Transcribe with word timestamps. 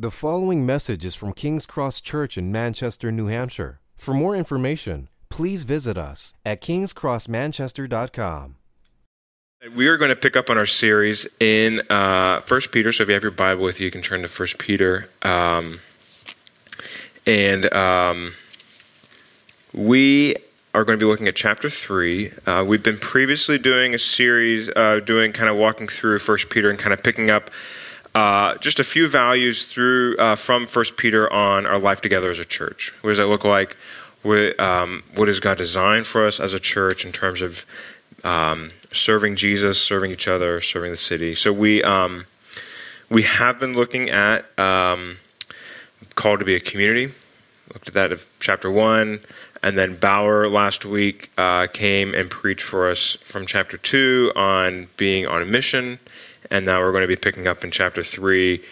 The 0.00 0.12
following 0.12 0.64
message 0.64 1.04
is 1.04 1.16
from 1.16 1.32
King's 1.32 1.66
Cross 1.66 2.02
Church 2.02 2.38
in 2.38 2.52
Manchester, 2.52 3.10
New 3.10 3.26
Hampshire. 3.26 3.80
For 3.96 4.14
more 4.14 4.36
information, 4.36 5.08
please 5.28 5.64
visit 5.64 5.98
us 5.98 6.34
at 6.46 6.60
kingscrossmanchester.com. 6.60 8.54
We 9.74 9.88
are 9.88 9.96
going 9.96 10.10
to 10.10 10.16
pick 10.16 10.36
up 10.36 10.50
on 10.50 10.56
our 10.56 10.66
series 10.66 11.26
in 11.40 11.80
uh, 11.90 12.40
1 12.42 12.60
Peter. 12.70 12.92
So 12.92 13.02
if 13.02 13.08
you 13.08 13.14
have 13.14 13.24
your 13.24 13.32
Bible 13.32 13.64
with 13.64 13.80
you, 13.80 13.86
you 13.86 13.90
can 13.90 14.02
turn 14.02 14.22
to 14.22 14.28
1 14.28 14.48
Peter. 14.58 15.10
Um, 15.22 15.80
and 17.26 17.74
um, 17.74 18.34
we 19.74 20.36
are 20.74 20.84
going 20.84 20.96
to 20.96 21.04
be 21.04 21.10
looking 21.10 21.26
at 21.26 21.34
chapter 21.34 21.68
3. 21.68 22.30
Uh, 22.46 22.64
we've 22.64 22.84
been 22.84 22.98
previously 22.98 23.58
doing 23.58 23.96
a 23.96 23.98
series, 23.98 24.70
uh, 24.76 25.00
doing 25.00 25.32
kind 25.32 25.50
of 25.50 25.56
walking 25.56 25.88
through 25.88 26.20
1 26.20 26.38
Peter 26.50 26.70
and 26.70 26.78
kind 26.78 26.92
of 26.92 27.02
picking 27.02 27.30
up 27.30 27.50
uh, 28.18 28.58
just 28.58 28.80
a 28.80 28.84
few 28.84 29.06
values 29.06 29.72
through 29.72 30.16
uh, 30.16 30.34
from 30.34 30.66
First 30.66 30.96
Peter 30.96 31.32
on 31.32 31.66
our 31.66 31.78
life 31.78 32.00
together 32.00 32.32
as 32.32 32.40
a 32.40 32.44
church. 32.44 32.92
What 33.02 33.10
does 33.10 33.18
that 33.18 33.28
look 33.28 33.44
like? 33.44 33.76
What, 34.22 34.58
um, 34.58 35.04
what 35.14 35.26
does 35.26 35.38
God 35.38 35.56
design 35.56 36.02
for 36.02 36.26
us 36.26 36.40
as 36.40 36.52
a 36.52 36.58
church 36.58 37.04
in 37.04 37.12
terms 37.12 37.40
of 37.42 37.64
um, 38.24 38.70
serving 38.92 39.36
Jesus, 39.36 39.80
serving 39.80 40.10
each 40.10 40.26
other, 40.26 40.60
serving 40.60 40.90
the 40.90 40.96
city? 40.96 41.36
So 41.36 41.52
we 41.52 41.80
um, 41.84 42.26
we 43.08 43.22
have 43.22 43.60
been 43.60 43.74
looking 43.74 44.10
at 44.10 44.46
um, 44.58 45.18
called 46.16 46.40
to 46.40 46.44
be 46.44 46.56
a 46.56 46.60
community. 46.60 47.12
Looked 47.72 47.86
at 47.86 47.94
that 47.94 48.10
of 48.10 48.26
chapter 48.40 48.68
one, 48.68 49.20
and 49.62 49.78
then 49.78 49.94
Bauer 49.94 50.48
last 50.48 50.84
week 50.84 51.30
uh, 51.38 51.68
came 51.72 52.14
and 52.14 52.28
preached 52.28 52.62
for 52.62 52.90
us 52.90 53.16
from 53.22 53.46
chapter 53.46 53.78
two 53.78 54.32
on 54.34 54.88
being 54.96 55.24
on 55.24 55.40
a 55.40 55.44
mission 55.44 56.00
and 56.50 56.64
now 56.66 56.80
we're 56.80 56.92
going 56.92 57.02
to 57.02 57.08
be 57.08 57.16
picking 57.16 57.46
up 57.46 57.64
in 57.64 57.70
chapter 57.70 58.02
3, 58.02 58.62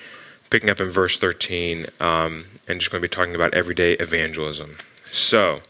picking 0.51 0.71
up 0.71 0.81
in 0.81 0.91
verse 0.91 1.19
13, 1.19 1.87
um, 2.01 2.47
and 2.69 2.81
just 2.81 2.91
going 2.91 3.01
to 3.01 3.09
be 3.09 3.13
talking 3.13 3.35
about 3.35 3.55
everyday 3.55 3.93
evangelism. 3.95 4.77
So, 5.11 5.61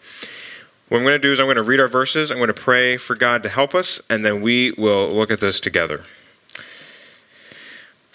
what 0.88 0.98
I'm 0.98 1.04
going 1.04 1.14
to 1.14 1.18
do 1.18 1.32
is 1.32 1.40
I'm 1.40 1.46
going 1.46 1.56
to 1.56 1.62
read 1.62 1.80
our 1.80 1.88
verses, 1.88 2.30
I'm 2.30 2.36
going 2.36 2.48
to 2.48 2.54
pray 2.54 2.96
for 2.96 3.16
God 3.16 3.42
to 3.42 3.48
help 3.48 3.74
us, 3.74 4.00
and 4.08 4.24
then 4.24 4.40
we 4.40 4.72
will 4.72 5.08
look 5.08 5.30
at 5.30 5.40
this 5.40 5.60
together. 5.60 6.04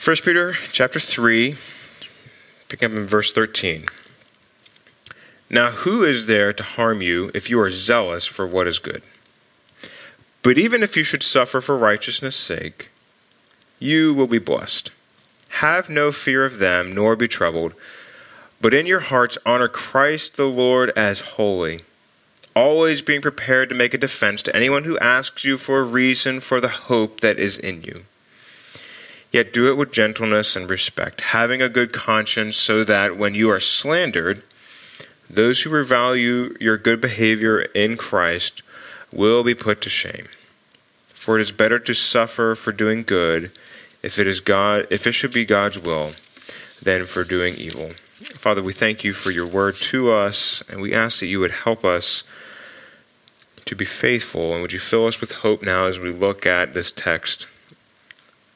1 0.04 0.16
Peter 0.24 0.54
chapter 0.72 1.00
3, 1.00 1.56
picking 2.70 2.92
up 2.92 2.98
in 2.98 3.06
verse 3.06 3.34
13. 3.34 3.86
Now, 5.50 5.72
who 5.72 6.04
is 6.04 6.28
there 6.28 6.54
to 6.54 6.64
harm 6.64 7.02
you 7.02 7.30
if 7.34 7.50
you 7.50 7.60
are 7.60 7.70
zealous 7.70 8.26
for 8.26 8.48
what 8.48 8.68
is 8.68 8.80
good? 8.80 9.04
But 10.44 10.58
even 10.58 10.82
if 10.82 10.96
you 10.96 11.04
should 11.04 11.22
suffer 11.22 11.60
for 11.60 11.78
righteousness' 11.78 12.38
sake, 12.38 12.90
you 13.82 14.14
will 14.14 14.28
be 14.28 14.38
blessed. 14.38 14.92
Have 15.56 15.90
no 15.90 16.12
fear 16.12 16.46
of 16.46 16.60
them, 16.60 16.94
nor 16.94 17.16
be 17.16 17.28
troubled, 17.28 17.74
but 18.62 18.74
in 18.74 18.86
your 18.86 19.00
hearts 19.00 19.40
honor 19.46 19.68
Christ 19.68 20.38
the 20.38 20.46
Lord 20.46 20.94
as 20.96 21.22
holy, 21.22 21.80
always 22.56 23.02
being 23.02 23.22
prepared 23.22 23.70
to 23.70 23.76
make 23.76 23.94
a 23.94 23.98
defense 23.98 24.44
to 24.44 24.56
anyone 24.56 24.84
who 24.84 25.00
asks 25.00 25.44
you 25.44 25.58
for 25.58 25.80
a 25.80 25.84
reason 25.84 26.40
for 26.40 26.62
the 26.62 26.68
hope 26.68 27.22
that 27.22 27.40
is 27.40 27.58
in 27.58 27.82
you. 27.82 28.06
Yet 29.32 29.52
do 29.52 29.68
it 29.68 29.78
with 29.78 29.92
gentleness 29.92 30.56
and 30.56 30.70
respect, 30.70 31.22
having 31.22 31.62
a 31.62 31.70
good 31.70 31.92
conscience, 31.92 32.58
so 32.58 32.84
that 32.84 33.18
when 33.18 33.34
you 33.34 33.50
are 33.50 33.60
slandered, 33.60 34.44
those 35.28 35.62
who 35.62 35.72
revalue 35.72 36.60
your 36.62 36.78
good 36.78 37.02
behavior 37.02 37.62
in 37.74 37.98
Christ 37.98 38.62
will 39.12 39.44
be 39.44 39.56
put 39.56 39.82
to 39.82 39.90
shame. 39.90 40.28
For 41.08 41.40
it 41.40 41.42
is 41.42 41.52
better 41.52 41.80
to 41.80 41.94
suffer 41.96 42.54
for 42.54 42.72
doing 42.72 43.04
good 43.04 43.52
if 44.02 44.20
it 44.20 44.28
is 44.28 44.40
God, 44.40 44.88
if 44.90 45.08
it 45.08 45.12
should 45.14 45.34
be 45.34 45.46
God's 45.46 45.80
will, 45.80 46.14
than 46.82 47.06
for 47.06 47.24
doing 47.24 47.56
evil. 47.56 47.92
Father, 48.22 48.62
we 48.62 48.74
thank 48.74 49.04
you 49.04 49.14
for 49.14 49.32
your 49.32 49.48
word 49.48 49.76
to 49.76 50.12
us, 50.12 50.64
and 50.70 50.82
we 50.82 50.94
ask 50.94 51.20
that 51.20 51.28
you 51.28 51.40
would 51.40 51.52
help 51.52 51.86
us 51.86 52.24
to 53.66 53.76
be 53.76 53.86
faithful, 53.86 54.54
and 54.54 54.62
would 54.62 54.74
you 54.74 54.80
fill 54.80 55.08
us 55.08 55.22
with 55.22 55.32
hope 55.32 55.64
now 55.64 55.86
as 55.86 56.00
we 56.00 56.12
look 56.12 56.46
at 56.46 56.74
this 56.74 56.92
text 56.92 57.48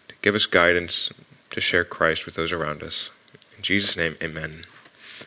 to 0.08 0.16
give 0.22 0.36
us 0.36 0.46
guidance 0.46 1.12
to 1.52 1.62
share 1.62 1.84
Christ 1.84 2.26
with 2.26 2.36
those 2.36 2.52
around 2.52 2.84
us. 2.84 3.12
In 3.56 3.64
Jesus' 3.64 3.96
name, 3.96 4.16
amen. 4.22 4.66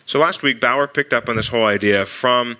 So 0.06 0.18
last 0.18 0.42
week, 0.42 0.60
Bauer 0.60 0.86
picked 0.86 1.12
up 1.12 1.28
on 1.28 1.36
this 1.36 1.48
whole 1.48 1.64
idea 1.64 2.04
from 2.04 2.56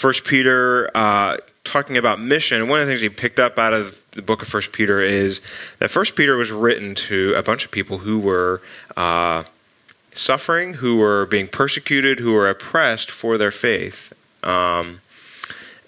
1 0.00 0.12
Peter, 0.24 0.90
uh, 0.94 1.38
talking 1.68 1.98
about 1.98 2.18
mission. 2.20 2.66
One 2.68 2.80
of 2.80 2.86
the 2.86 2.92
things 2.92 3.02
he 3.02 3.10
picked 3.10 3.38
up 3.38 3.58
out 3.58 3.74
of 3.74 4.02
the 4.12 4.22
book 4.22 4.42
of 4.42 4.48
First 4.48 4.72
Peter 4.72 5.00
is 5.00 5.40
that 5.78 5.90
First 5.90 6.16
Peter 6.16 6.36
was 6.36 6.50
written 6.50 6.94
to 6.94 7.34
a 7.34 7.42
bunch 7.42 7.64
of 7.64 7.70
people 7.70 7.98
who 7.98 8.18
were 8.18 8.62
uh, 8.96 9.44
suffering, 10.12 10.74
who 10.74 10.96
were 10.96 11.26
being 11.26 11.46
persecuted, 11.46 12.20
who 12.20 12.32
were 12.32 12.48
oppressed 12.48 13.10
for 13.10 13.36
their 13.36 13.50
faith. 13.50 14.12
Um, 14.42 15.00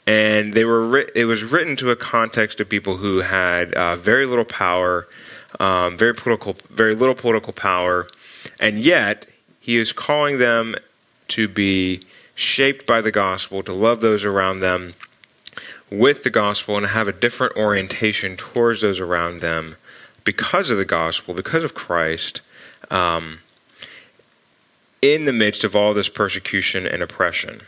and 0.07 0.53
they 0.53 0.65
were 0.65 0.87
ri- 0.87 1.11
it 1.15 1.25
was 1.25 1.43
written 1.43 1.77
to 1.77 1.91
a 1.91 1.97
context 1.97 2.61
of 2.61 2.69
people 2.69 2.99
who 2.99 3.19
had 3.19 3.73
uh, 3.73 3.97
very 3.97 4.27
little 4.27 4.45
power, 4.45 5.09
um, 5.59 5.97
very 5.97 6.15
political, 6.15 6.57
very 6.69 6.95
little 6.95 7.15
political 7.15 7.53
power, 7.53 8.07
and 8.59 8.79
yet 8.79 9.27
he 9.61 9.79
is 9.79 9.93
calling 9.93 10.39
them 10.39 10.75
to 11.29 11.49
be 11.49 12.03
shaped 12.35 12.87
by 12.87 13.01
the 13.01 13.13
gospel, 13.13 13.63
to 13.63 13.73
love 13.73 14.01
those 14.01 14.25
around 14.25 14.61
them, 14.61 14.95
with 15.91 16.23
the 16.23 16.31
gospel 16.31 16.77
and 16.77 16.87
have 16.87 17.09
a 17.09 17.13
different 17.13 17.57
orientation 17.57 18.37
towards 18.37 18.81
those 18.81 19.01
around 19.01 19.41
them 19.41 19.77
because 20.25 20.71
of 20.71 20.79
the 20.79 20.85
gospel, 20.85 21.35
because 21.35 21.65
of 21.65 21.75
Christ, 21.75 22.43
um, 22.91 23.41
in 25.03 25.25
the 25.25 25.33
midst 25.33 25.65
of 25.65 25.75
all 25.75 25.95
this 25.95 26.09
persecution 26.09 26.87
and 26.87 27.03
oppression. 27.03 27.61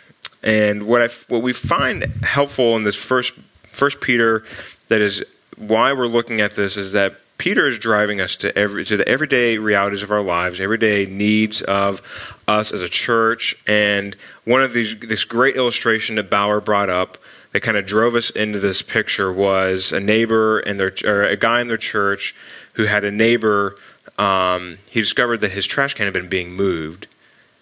And 0.43 0.84
what 0.84 1.03
I 1.03 1.09
what 1.28 1.43
we 1.43 1.53
find 1.53 2.03
helpful 2.22 2.77
in 2.77 2.83
this 2.83 2.97
first 2.97 3.33
First 3.62 4.00
Peter, 4.00 4.44
that 4.89 5.00
is 5.00 5.25
why 5.56 5.94
we're 5.94 6.06
looking 6.06 6.43
at 6.43 6.53
this, 6.53 6.77
is 6.77 6.93
that 6.93 7.15
Peter 7.39 7.66
is 7.66 7.78
driving 7.78 8.21
us 8.21 8.37
to 8.37 8.56
every 8.56 8.84
to 8.84 8.97
the 8.97 9.09
everyday 9.09 9.56
realities 9.59 10.03
of 10.03 10.12
our 10.12 10.21
lives, 10.21 10.60
everyday 10.60 11.06
needs 11.06 11.62
of 11.62 12.03
us 12.47 12.71
as 12.71 12.83
a 12.83 12.89
church. 12.89 13.56
And 13.66 14.15
one 14.44 14.62
of 14.62 14.75
these 14.75 14.99
this 14.99 15.25
great 15.25 15.56
illustration 15.56 16.16
that 16.16 16.28
Bauer 16.28 16.60
brought 16.60 16.91
up 16.91 17.19
that 17.53 17.61
kind 17.61 17.77
of 17.77 17.87
drove 17.87 18.15
us 18.15 18.31
into 18.31 18.59
this 18.59 18.83
picture 18.83 19.33
was 19.33 19.93
a 19.93 20.01
neighbor 20.01 20.59
and 20.61 20.81
their 20.81 20.93
or 21.05 21.23
a 21.23 21.37
guy 21.37 21.61
in 21.61 21.69
their 21.69 21.77
church 21.77 22.35
who 22.75 22.85
had 22.85 23.05
a 23.05 23.11
neighbor. 23.11 23.77
Um, 24.19 24.79
he 24.91 25.01
discovered 25.01 25.39
that 25.39 25.53
his 25.53 25.67
trash 25.67 25.95
can 25.95 26.07
had 26.07 26.15
been 26.15 26.29
being 26.29 26.53
moved, 26.53 27.07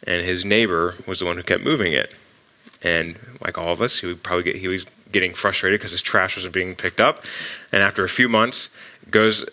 and 0.05 0.25
his 0.25 0.45
neighbor 0.45 0.95
was 1.06 1.19
the 1.19 1.27
one 1.27 1.37
who 1.37 1.43
kept 1.43 1.62
moving 1.62 1.93
it. 1.93 2.15
And 2.83 3.17
like 3.45 3.59
all 3.59 3.73
of 3.73 3.83
us, 3.83 4.01
he 4.01 4.06
would 4.06 4.23
probably 4.23 4.45
get 4.45 4.56
he 4.56 4.69
was 4.69 4.87
getting 5.12 5.34
frustrated 5.34 5.81
because 5.81 5.91
his 5.91 6.03
trash 6.03 6.37
wasn't 6.37 6.55
being 6.55 6.75
picked 6.75 7.01
up. 7.01 7.25
And 7.72 7.83
after 7.83 8.05
a 8.05 8.09
few 8.09 8.28
months, 8.28 8.71
goes 9.11 9.45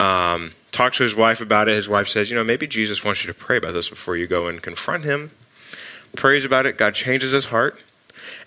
um, 0.00 0.52
talks 0.72 0.96
to 0.96 1.04
his 1.04 1.14
wife 1.14 1.40
about 1.40 1.68
it. 1.68 1.74
His 1.74 1.88
wife 1.88 2.08
says, 2.08 2.30
"You 2.30 2.36
know, 2.36 2.44
maybe 2.44 2.66
Jesus 2.66 3.04
wants 3.04 3.22
you 3.22 3.32
to 3.32 3.38
pray 3.38 3.58
about 3.58 3.74
this 3.74 3.90
before 3.90 4.16
you 4.16 4.26
go 4.26 4.48
and 4.48 4.60
confront 4.62 5.04
him." 5.04 5.30
Prays 6.16 6.44
about 6.44 6.66
it. 6.66 6.76
God 6.76 6.94
changes 6.94 7.32
his 7.32 7.46
heart. 7.46 7.82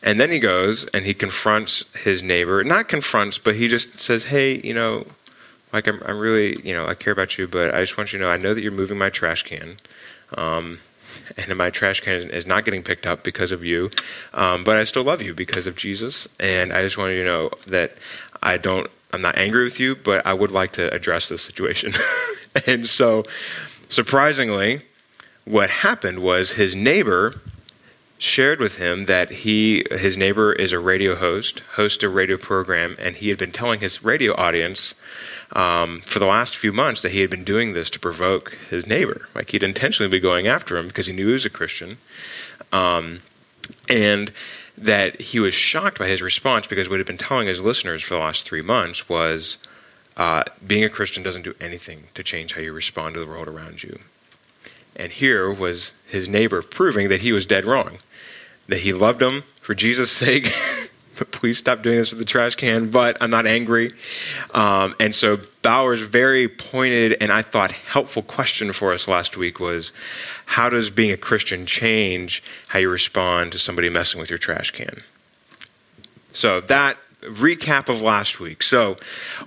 And 0.01 0.19
then 0.19 0.31
he 0.31 0.39
goes 0.39 0.85
and 0.87 1.05
he 1.05 1.13
confronts 1.13 1.85
his 2.03 2.21
neighbor. 2.23 2.63
Not 2.63 2.87
confronts, 2.87 3.37
but 3.37 3.55
he 3.55 3.67
just 3.67 3.99
says, 3.99 4.25
"Hey, 4.25 4.59
you 4.61 4.73
know, 4.73 5.05
like 5.73 5.87
I'm, 5.87 6.01
I'm 6.05 6.19
really, 6.19 6.59
you 6.61 6.73
know, 6.73 6.87
I 6.87 6.93
care 6.95 7.13
about 7.13 7.37
you, 7.37 7.47
but 7.47 7.73
I 7.73 7.81
just 7.81 7.97
want 7.97 8.13
you 8.13 8.19
to 8.19 8.25
know, 8.25 8.31
I 8.31 8.37
know 8.37 8.53
that 8.53 8.61
you're 8.61 8.71
moving 8.71 8.97
my 8.97 9.09
trash 9.09 9.43
can." 9.43 9.77
Um, 10.35 10.79
and 11.37 11.55
my 11.55 11.69
trash 11.69 12.01
can 12.01 12.29
is 12.29 12.45
not 12.45 12.65
getting 12.65 12.83
picked 12.83 13.07
up 13.07 13.23
because 13.23 13.51
of 13.51 13.63
you. 13.63 13.89
Um, 14.33 14.63
but 14.63 14.77
I 14.77 14.83
still 14.83 15.03
love 15.03 15.21
you 15.21 15.33
because 15.33 15.67
of 15.67 15.75
Jesus, 15.75 16.27
and 16.39 16.73
I 16.73 16.81
just 16.81 16.97
want 16.97 17.13
you 17.13 17.19
to 17.19 17.25
know 17.25 17.49
that 17.67 17.99
I 18.41 18.57
don't. 18.57 18.87
I'm 19.13 19.21
not 19.21 19.37
angry 19.37 19.63
with 19.63 19.79
you, 19.79 19.95
but 19.95 20.25
I 20.25 20.33
would 20.33 20.51
like 20.51 20.73
to 20.73 20.93
address 20.93 21.29
this 21.29 21.41
situation. 21.41 21.93
and 22.67 22.87
so, 22.89 23.23
surprisingly, 23.87 24.81
what 25.45 25.69
happened 25.69 26.19
was 26.19 26.53
his 26.53 26.75
neighbor 26.75 27.39
shared 28.17 28.59
with 28.59 28.77
him 28.77 29.05
that 29.05 29.29
he 29.29 29.85
his 29.91 30.17
neighbor 30.17 30.53
is 30.53 30.71
a 30.71 30.79
radio 30.79 31.15
host, 31.15 31.59
hosts 31.75 32.03
a 32.03 32.09
radio 32.09 32.37
program, 32.37 32.95
and 32.99 33.15
he 33.15 33.29
had 33.29 33.37
been 33.37 33.51
telling 33.51 33.79
his 33.79 34.03
radio 34.03 34.33
audience 34.35 34.95
um, 35.51 36.01
for 36.01 36.19
the 36.19 36.25
last 36.25 36.55
few 36.55 36.71
months 36.71 37.01
that 37.01 37.11
he 37.11 37.21
had 37.21 37.29
been 37.29 37.43
doing 37.43 37.73
this 37.73 37.89
to 37.89 37.99
provoke 37.99 38.55
his 38.69 38.87
neighbor. 38.87 39.27
Like 39.35 39.49
he'd 39.51 39.63
intentionally 39.63 40.09
be 40.09 40.19
going 40.19 40.47
after 40.47 40.77
him 40.77 40.87
because 40.87 41.07
he 41.07 41.13
knew 41.13 41.27
he 41.27 41.33
was 41.33 41.45
a 41.45 41.49
Christian, 41.49 41.97
um, 42.71 43.19
and 43.89 44.31
that 44.77 45.19
he 45.19 45.39
was 45.39 45.53
shocked 45.53 45.99
by 45.99 46.07
his 46.07 46.21
response 46.21 46.67
because 46.67 46.89
what 46.89 46.99
he'd 46.99 47.07
been 47.07 47.17
telling 47.17 47.47
his 47.47 47.61
listeners 47.61 48.01
for 48.01 48.15
the 48.15 48.19
last 48.21 48.45
three 48.45 48.61
months 48.61 49.07
was. 49.09 49.57
Uh, 50.17 50.45
being 50.65 50.85
a 50.85 50.89
Christian 50.89 51.23
doesn't 51.23 51.41
do 51.41 51.53
anything 51.59 52.05
to 52.13 52.23
change 52.23 52.53
how 52.53 52.61
you 52.61 52.71
respond 52.71 53.13
to 53.13 53.19
the 53.19 53.27
world 53.27 53.49
around 53.49 53.83
you. 53.83 53.99
And 54.95 55.11
here 55.11 55.51
was 55.51 55.93
his 56.07 56.29
neighbor 56.29 56.61
proving 56.61 57.09
that 57.09 57.21
he 57.21 57.31
was 57.31 57.45
dead 57.45 57.65
wrong, 57.65 57.99
that 58.67 58.79
he 58.79 58.93
loved 58.93 59.21
him 59.21 59.43
for 59.61 59.75
Jesus' 59.75 60.11
sake, 60.11 60.53
But 61.17 61.31
please 61.31 61.57
stop 61.57 61.81
doing 61.81 61.97
this 61.97 62.11
with 62.11 62.19
the 62.19 62.25
trash 62.25 62.55
can, 62.55 62.89
but 62.89 63.17
I'm 63.21 63.29
not 63.29 63.47
angry. 63.47 63.93
Um, 64.53 64.95
and 64.99 65.15
so 65.15 65.39
Bauer's 65.61 66.01
very 66.01 66.47
pointed 66.47 67.17
and 67.21 67.31
I 67.31 67.41
thought 67.41 67.71
helpful 67.71 68.21
question 68.21 68.73
for 68.73 68.93
us 68.93 69.07
last 69.07 69.37
week 69.37 69.59
was 69.59 69.93
how 70.45 70.69
does 70.69 70.89
being 70.89 71.11
a 71.11 71.17
Christian 71.17 71.65
change 71.65 72.43
how 72.67 72.79
you 72.79 72.89
respond 72.89 73.53
to 73.53 73.59
somebody 73.59 73.89
messing 73.89 74.19
with 74.19 74.29
your 74.29 74.39
trash 74.39 74.71
can? 74.71 75.01
So 76.33 76.59
that 76.61 76.97
recap 77.29 77.89
of 77.89 78.01
last 78.01 78.39
week. 78.39 78.63
So, 78.63 78.97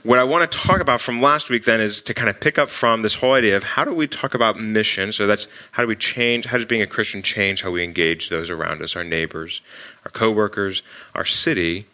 what 0.02 0.18
I 0.18 0.24
want 0.24 0.50
to 0.50 0.58
talk 0.58 0.80
about 0.80 1.00
from 1.00 1.20
last 1.20 1.50
week 1.50 1.64
then 1.64 1.80
is 1.80 2.02
to 2.02 2.14
kind 2.14 2.28
of 2.28 2.40
pick 2.40 2.58
up 2.58 2.68
from 2.68 3.02
this 3.02 3.14
whole 3.14 3.34
idea 3.34 3.56
of 3.56 3.64
how 3.64 3.84
do 3.84 3.94
we 3.94 4.06
talk 4.06 4.34
about 4.34 4.58
mission? 4.58 5.12
So, 5.12 5.26
that's 5.26 5.48
how 5.72 5.82
do 5.82 5.88
we 5.88 5.96
change, 5.96 6.46
how 6.46 6.56
does 6.56 6.66
being 6.66 6.82
a 6.82 6.86
Christian 6.86 7.22
change 7.22 7.62
how 7.62 7.70
we 7.70 7.84
engage 7.84 8.28
those 8.28 8.50
around 8.50 8.82
us, 8.82 8.96
our 8.96 9.04
neighbors, 9.04 9.62
our 10.04 10.10
coworkers, 10.10 10.82
our 11.14 11.24
city? 11.24 11.86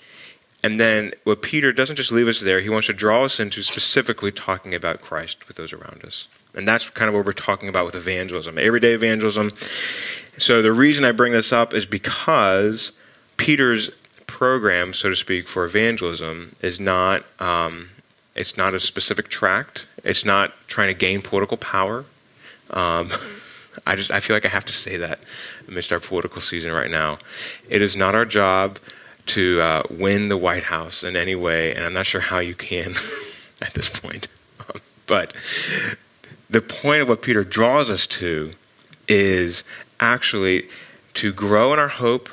And 0.65 0.81
then 0.81 1.13
what 1.25 1.43
Peter 1.43 1.75
doesn't 1.75 1.97
just 1.97 2.11
leave 2.11 2.27
us 2.27 2.41
there, 2.41 2.59
he 2.59 2.71
wants 2.71 2.87
to 2.87 2.95
draw 2.95 3.25
us 3.25 3.39
into 3.39 3.63
specifically 3.63 4.33
talking 4.33 4.75
about 4.75 5.03
Christ 5.03 5.47
with 5.47 5.59
those 5.59 5.75
around 5.75 6.03
us. 6.07 6.27
And 6.55 6.67
that's 6.67 6.89
kind 6.89 7.11
of 7.11 7.15
what 7.15 7.27
we're 7.27 7.33
talking 7.33 7.69
about 7.69 7.85
with 7.85 7.95
evangelism, 7.95 8.57
everyday 8.59 8.95
evangelism. 8.95 9.51
So, 10.39 10.63
the 10.63 10.73
reason 10.73 11.05
I 11.05 11.13
bring 11.13 11.33
this 11.33 11.53
up 11.53 11.75
is 11.75 11.85
because 11.85 12.93
Peter's 13.37 13.91
program, 14.35 14.93
so 14.93 15.09
to 15.09 15.15
speak, 15.15 15.47
for 15.47 15.65
evangelism 15.65 16.57
is 16.61 16.81
not 16.81 17.25
um, 17.39 17.91
it's 18.35 18.57
not 18.57 18.75
a 18.75 18.81
specific 18.81 19.29
tract. 19.29 19.87
It's 20.03 20.25
not 20.25 20.53
trying 20.67 20.89
to 20.89 20.99
gain 20.99 21.23
political 21.23 21.57
power. 21.57 22.05
Um, 22.71 23.13
I 23.87 23.95
just 23.95 24.11
I 24.11 24.19
feel 24.19 24.35
like 24.35 24.45
I 24.45 24.49
have 24.49 24.65
to 24.65 24.73
say 24.73 24.97
that 24.97 25.21
amidst 25.69 25.93
our 25.93 26.01
political 26.01 26.41
season 26.41 26.73
right 26.73 26.91
now. 26.91 27.19
It 27.69 27.81
is 27.81 27.97
not 27.97 28.17
our 28.17 28.25
job 28.25 28.81
to 29.27 29.61
uh, 29.61 29.83
win 29.89 30.29
the 30.29 30.37
White 30.37 30.65
House 30.65 31.05
in 31.05 31.17
any 31.17 31.37
way, 31.37 31.73
and 31.73 31.87
I'm 31.87 31.93
not 31.93 32.07
sure 32.07 32.21
how 32.21 32.41
you 32.41 32.57
can 32.57 32.91
at 33.63 33.73
this 33.75 33.89
point. 33.89 34.27
but 35.07 35.33
the 36.51 36.61
point 36.61 37.03
of 37.03 37.09
what 37.09 37.23
Peter 37.23 37.45
draws 37.45 37.89
us 37.89 38.09
to 38.09 38.53
is 39.07 39.63
actually 40.01 40.69
to 41.15 41.33
grow 41.33 41.73
in 41.73 41.79
our 41.79 41.89
hope 41.89 42.29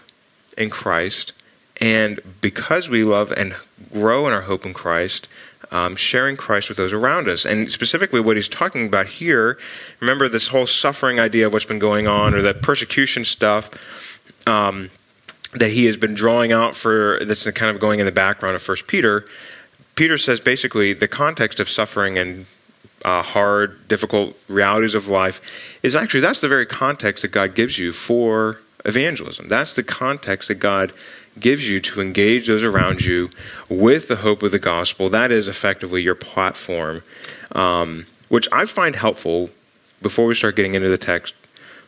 in 0.57 0.71
Christ 0.71 1.33
and 1.81 2.21
because 2.39 2.89
we 2.89 3.03
love 3.03 3.31
and 3.31 3.55
grow 3.91 4.27
in 4.27 4.33
our 4.33 4.41
hope 4.41 4.65
in 4.65 4.73
Christ, 4.73 5.27
um, 5.71 5.95
sharing 5.95 6.37
Christ 6.37 6.69
with 6.69 6.77
those 6.77 6.93
around 6.93 7.27
us. 7.27 7.45
And 7.45 7.71
specifically, 7.71 8.19
what 8.19 8.35
he's 8.35 8.47
talking 8.47 8.85
about 8.85 9.07
here, 9.07 9.57
remember 9.99 10.27
this 10.27 10.47
whole 10.47 10.67
suffering 10.67 11.19
idea 11.19 11.47
of 11.47 11.53
what's 11.53 11.65
been 11.65 11.79
going 11.79 12.07
on, 12.07 12.33
or 12.33 12.41
that 12.43 12.61
persecution 12.61 13.25
stuff 13.25 14.19
um, 14.47 14.89
that 15.53 15.71
he 15.71 15.85
has 15.85 15.97
been 15.97 16.13
drawing 16.13 16.51
out 16.51 16.75
for, 16.75 17.19
that's 17.25 17.49
kind 17.51 17.73
of 17.73 17.81
going 17.81 17.99
in 17.99 18.05
the 18.05 18.11
background 18.11 18.55
of 18.55 18.61
First 18.61 18.87
Peter. 18.87 19.25
Peter 19.95 20.17
says 20.17 20.39
basically 20.39 20.93
the 20.93 21.07
context 21.07 21.59
of 21.59 21.69
suffering 21.69 22.17
and 22.17 22.45
uh, 23.03 23.21
hard, 23.21 23.87
difficult 23.87 24.37
realities 24.47 24.95
of 24.95 25.07
life 25.07 25.41
is 25.83 25.95
actually 25.95 26.21
that's 26.21 26.41
the 26.41 26.47
very 26.47 26.65
context 26.65 27.23
that 27.23 27.29
God 27.29 27.55
gives 27.55 27.79
you 27.79 27.91
for 27.91 28.59
evangelism. 28.85 29.47
That's 29.47 29.75
the 29.75 29.83
context 29.83 30.47
that 30.47 30.55
God 30.55 30.93
gives 31.39 31.67
you 31.67 31.79
to 31.79 32.01
engage 32.01 32.47
those 32.47 32.63
around 32.63 33.01
you 33.01 33.29
with 33.69 34.07
the 34.07 34.17
hope 34.17 34.43
of 34.43 34.51
the 34.51 34.59
gospel. 34.59 35.09
That 35.09 35.31
is 35.31 35.47
effectively 35.47 36.01
your 36.01 36.15
platform, 36.15 37.03
um, 37.53 38.05
which 38.29 38.47
I 38.51 38.65
find 38.65 38.95
helpful 38.95 39.49
before 40.01 40.25
we 40.25 40.35
start 40.35 40.55
getting 40.55 40.75
into 40.75 40.89
the 40.89 40.97
text 40.97 41.33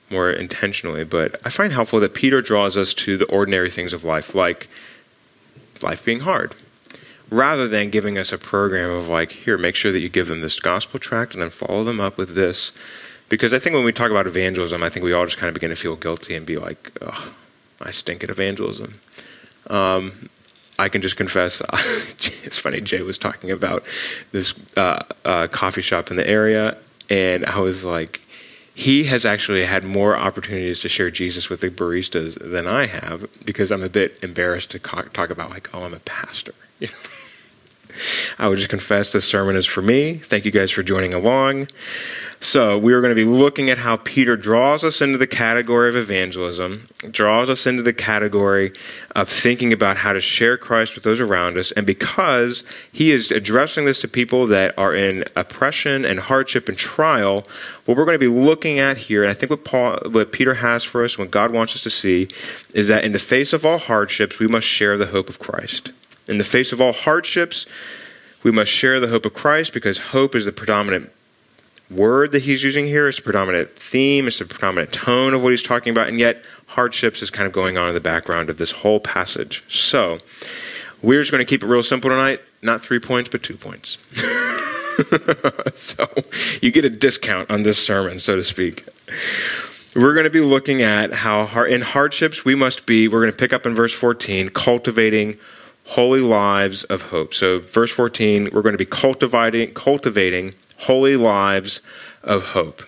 more 0.09 0.31
intentionally. 0.31 1.03
But 1.03 1.39
I 1.45 1.49
find 1.49 1.73
helpful 1.73 1.99
that 1.99 2.13
Peter 2.13 2.41
draws 2.41 2.77
us 2.77 2.93
to 2.95 3.17
the 3.17 3.25
ordinary 3.25 3.69
things 3.69 3.93
of 3.93 4.03
life, 4.03 4.35
like 4.35 4.69
life 5.81 6.05
being 6.05 6.21
hard. 6.21 6.55
Rather 7.29 7.67
than 7.67 7.89
giving 7.89 8.17
us 8.17 8.31
a 8.31 8.37
program 8.37 8.91
of 8.91 9.07
like, 9.07 9.31
here, 9.31 9.57
make 9.57 9.75
sure 9.75 9.91
that 9.91 9.99
you 9.99 10.09
give 10.09 10.27
them 10.27 10.41
this 10.41 10.59
gospel 10.59 10.99
tract 10.99 11.33
and 11.33 11.41
then 11.41 11.49
follow 11.49 11.83
them 11.83 11.99
up 11.99 12.17
with 12.17 12.35
this. 12.35 12.71
Because 13.27 13.53
I 13.53 13.59
think 13.59 13.75
when 13.75 13.85
we 13.85 13.91
talk 13.91 14.11
about 14.11 14.27
evangelism, 14.27 14.83
I 14.83 14.89
think 14.89 15.03
we 15.03 15.13
all 15.13 15.25
just 15.25 15.37
kind 15.37 15.47
of 15.47 15.55
begin 15.55 15.71
to 15.71 15.75
feel 15.75 15.95
guilty 15.95 16.35
and 16.35 16.45
be 16.45 16.57
like, 16.57 16.91
I 17.81 17.91
stink 17.91 18.23
at 18.23 18.29
evangelism. 18.29 18.99
Um, 19.69 20.29
I 20.79 20.89
can 20.89 21.01
just 21.01 21.17
confess, 21.17 21.61
it's 22.43 22.57
funny, 22.57 22.81
Jay 22.81 23.01
was 23.03 23.17
talking 23.17 23.51
about 23.51 23.83
this 24.31 24.53
uh, 24.75 25.03
uh, 25.23 25.47
coffee 25.47 25.81
shop 25.81 26.09
in 26.09 26.17
the 26.17 26.27
area, 26.27 26.77
and 27.09 27.45
I 27.45 27.59
was 27.59 27.85
like, 27.85 28.21
he 28.75 29.03
has 29.03 29.23
actually 29.23 29.65
had 29.65 29.83
more 29.83 30.17
opportunities 30.17 30.79
to 30.79 30.89
share 30.89 31.11
Jesus 31.11 31.47
with 31.47 31.61
the 31.61 31.69
baristas 31.69 32.39
than 32.39 32.67
I 32.67 32.87
have 32.87 33.27
because 33.45 33.71
I'm 33.71 33.83
a 33.83 33.89
bit 33.89 34.17
embarrassed 34.23 34.71
to 34.71 34.79
talk 34.79 35.29
about, 35.29 35.51
like, 35.51 35.69
oh, 35.75 35.83
I'm 35.83 35.93
a 35.93 35.99
pastor. 35.99 36.53
I 38.39 38.47
would 38.47 38.57
just 38.57 38.69
confess 38.69 39.11
this 39.11 39.25
sermon 39.25 39.55
is 39.55 39.65
for 39.65 39.81
me. 39.81 40.15
Thank 40.15 40.45
you 40.45 40.51
guys 40.51 40.71
for 40.71 40.83
joining 40.83 41.13
along. 41.13 41.67
So, 42.43 42.77
we 42.77 42.91
are 42.91 42.99
going 42.99 43.11
to 43.11 43.15
be 43.15 43.23
looking 43.23 43.69
at 43.69 43.77
how 43.77 43.95
Peter 43.95 44.35
draws 44.35 44.83
us 44.83 45.01
into 45.01 45.17
the 45.17 45.25
category 45.25 45.87
of 45.87 45.95
evangelism, 45.95 46.89
draws 47.09 47.49
us 47.49 47.65
into 47.65 47.83
the 47.83 47.93
category 47.93 48.73
of 49.15 49.29
thinking 49.29 49.71
about 49.71 49.95
how 49.95 50.11
to 50.11 50.19
share 50.19 50.57
Christ 50.57 50.95
with 50.95 51.05
those 51.05 51.21
around 51.21 51.57
us. 51.57 51.71
And 51.71 51.87
because 51.87 52.65
he 52.91 53.11
is 53.11 53.31
addressing 53.31 53.85
this 53.85 54.01
to 54.01 54.09
people 54.09 54.45
that 54.47 54.77
are 54.77 54.93
in 54.93 55.23
oppression 55.37 56.03
and 56.03 56.19
hardship 56.19 56.67
and 56.67 56.77
trial, 56.77 57.47
what 57.85 57.95
we're 57.95 58.05
going 58.05 58.19
to 58.19 58.19
be 58.19 58.27
looking 58.27 58.77
at 58.77 58.97
here, 58.97 59.23
and 59.23 59.31
I 59.31 59.33
think 59.33 59.49
what, 59.49 59.63
Paul, 59.63 59.99
what 60.11 60.33
Peter 60.33 60.55
has 60.55 60.83
for 60.83 61.05
us, 61.05 61.17
what 61.17 61.31
God 61.31 61.53
wants 61.53 61.75
us 61.75 61.83
to 61.83 61.89
see, 61.89 62.27
is 62.73 62.89
that 62.89 63.05
in 63.05 63.13
the 63.13 63.19
face 63.19 63.53
of 63.53 63.65
all 63.65 63.77
hardships, 63.77 64.39
we 64.39 64.47
must 64.47 64.67
share 64.67 64.97
the 64.97 65.05
hope 65.05 65.29
of 65.29 65.39
Christ. 65.39 65.93
In 66.27 66.37
the 66.37 66.43
face 66.43 66.71
of 66.71 66.79
all 66.79 66.93
hardships, 66.93 67.65
we 68.43 68.51
must 68.51 68.71
share 68.71 68.99
the 68.99 69.07
hope 69.07 69.25
of 69.25 69.33
Christ 69.33 69.73
because 69.73 69.97
hope 69.97 70.35
is 70.35 70.45
the 70.45 70.51
predominant 70.51 71.11
word 71.89 72.31
that 72.31 72.43
he's 72.43 72.63
using 72.63 72.85
here. 72.85 73.07
It's 73.07 73.17
the 73.17 73.23
predominant 73.23 73.75
theme, 73.77 74.27
it's 74.27 74.39
the 74.39 74.45
predominant 74.45 74.91
tone 74.91 75.33
of 75.33 75.43
what 75.43 75.51
he's 75.51 75.63
talking 75.63 75.91
about, 75.91 76.07
and 76.07 76.19
yet 76.19 76.43
hardships 76.67 77.21
is 77.21 77.29
kind 77.29 77.45
of 77.45 77.53
going 77.53 77.77
on 77.77 77.89
in 77.89 77.93
the 77.93 78.01
background 78.01 78.49
of 78.49 78.57
this 78.57 78.71
whole 78.71 78.99
passage. 78.99 79.63
So, 79.67 80.17
we're 81.01 81.21
just 81.21 81.31
going 81.31 81.45
to 81.45 81.49
keep 81.49 81.63
it 81.63 81.67
real 81.67 81.83
simple 81.83 82.09
tonight. 82.09 82.41
Not 82.61 82.81
three 82.81 82.99
points, 82.99 83.29
but 83.29 83.43
two 83.43 83.57
points. 83.57 83.97
so, 85.75 86.07
you 86.61 86.71
get 86.71 86.85
a 86.85 86.89
discount 86.89 87.51
on 87.51 87.63
this 87.63 87.83
sermon, 87.83 88.19
so 88.19 88.37
to 88.37 88.43
speak. 88.43 88.85
We're 89.95 90.13
going 90.13 90.23
to 90.23 90.31
be 90.31 90.41
looking 90.41 90.81
at 90.81 91.13
how 91.13 91.45
in 91.65 91.81
hardships 91.81 92.45
we 92.45 92.55
must 92.55 92.85
be, 92.85 93.07
we're 93.07 93.21
going 93.21 93.31
to 93.31 93.37
pick 93.37 93.53
up 93.53 93.65
in 93.65 93.75
verse 93.75 93.93
14, 93.93 94.49
cultivating 94.49 95.37
holy 95.85 96.21
lives 96.21 96.83
of 96.85 97.03
hope. 97.03 97.33
So, 97.33 97.59
verse 97.59 97.91
14, 97.91 98.49
we're 98.53 98.61
going 98.61 98.73
to 98.73 98.77
be 98.77 98.85
cultivating, 98.85 99.73
cultivating 99.73 100.53
holy 100.77 101.15
lives 101.15 101.81
of 102.23 102.43
hope. 102.43 102.83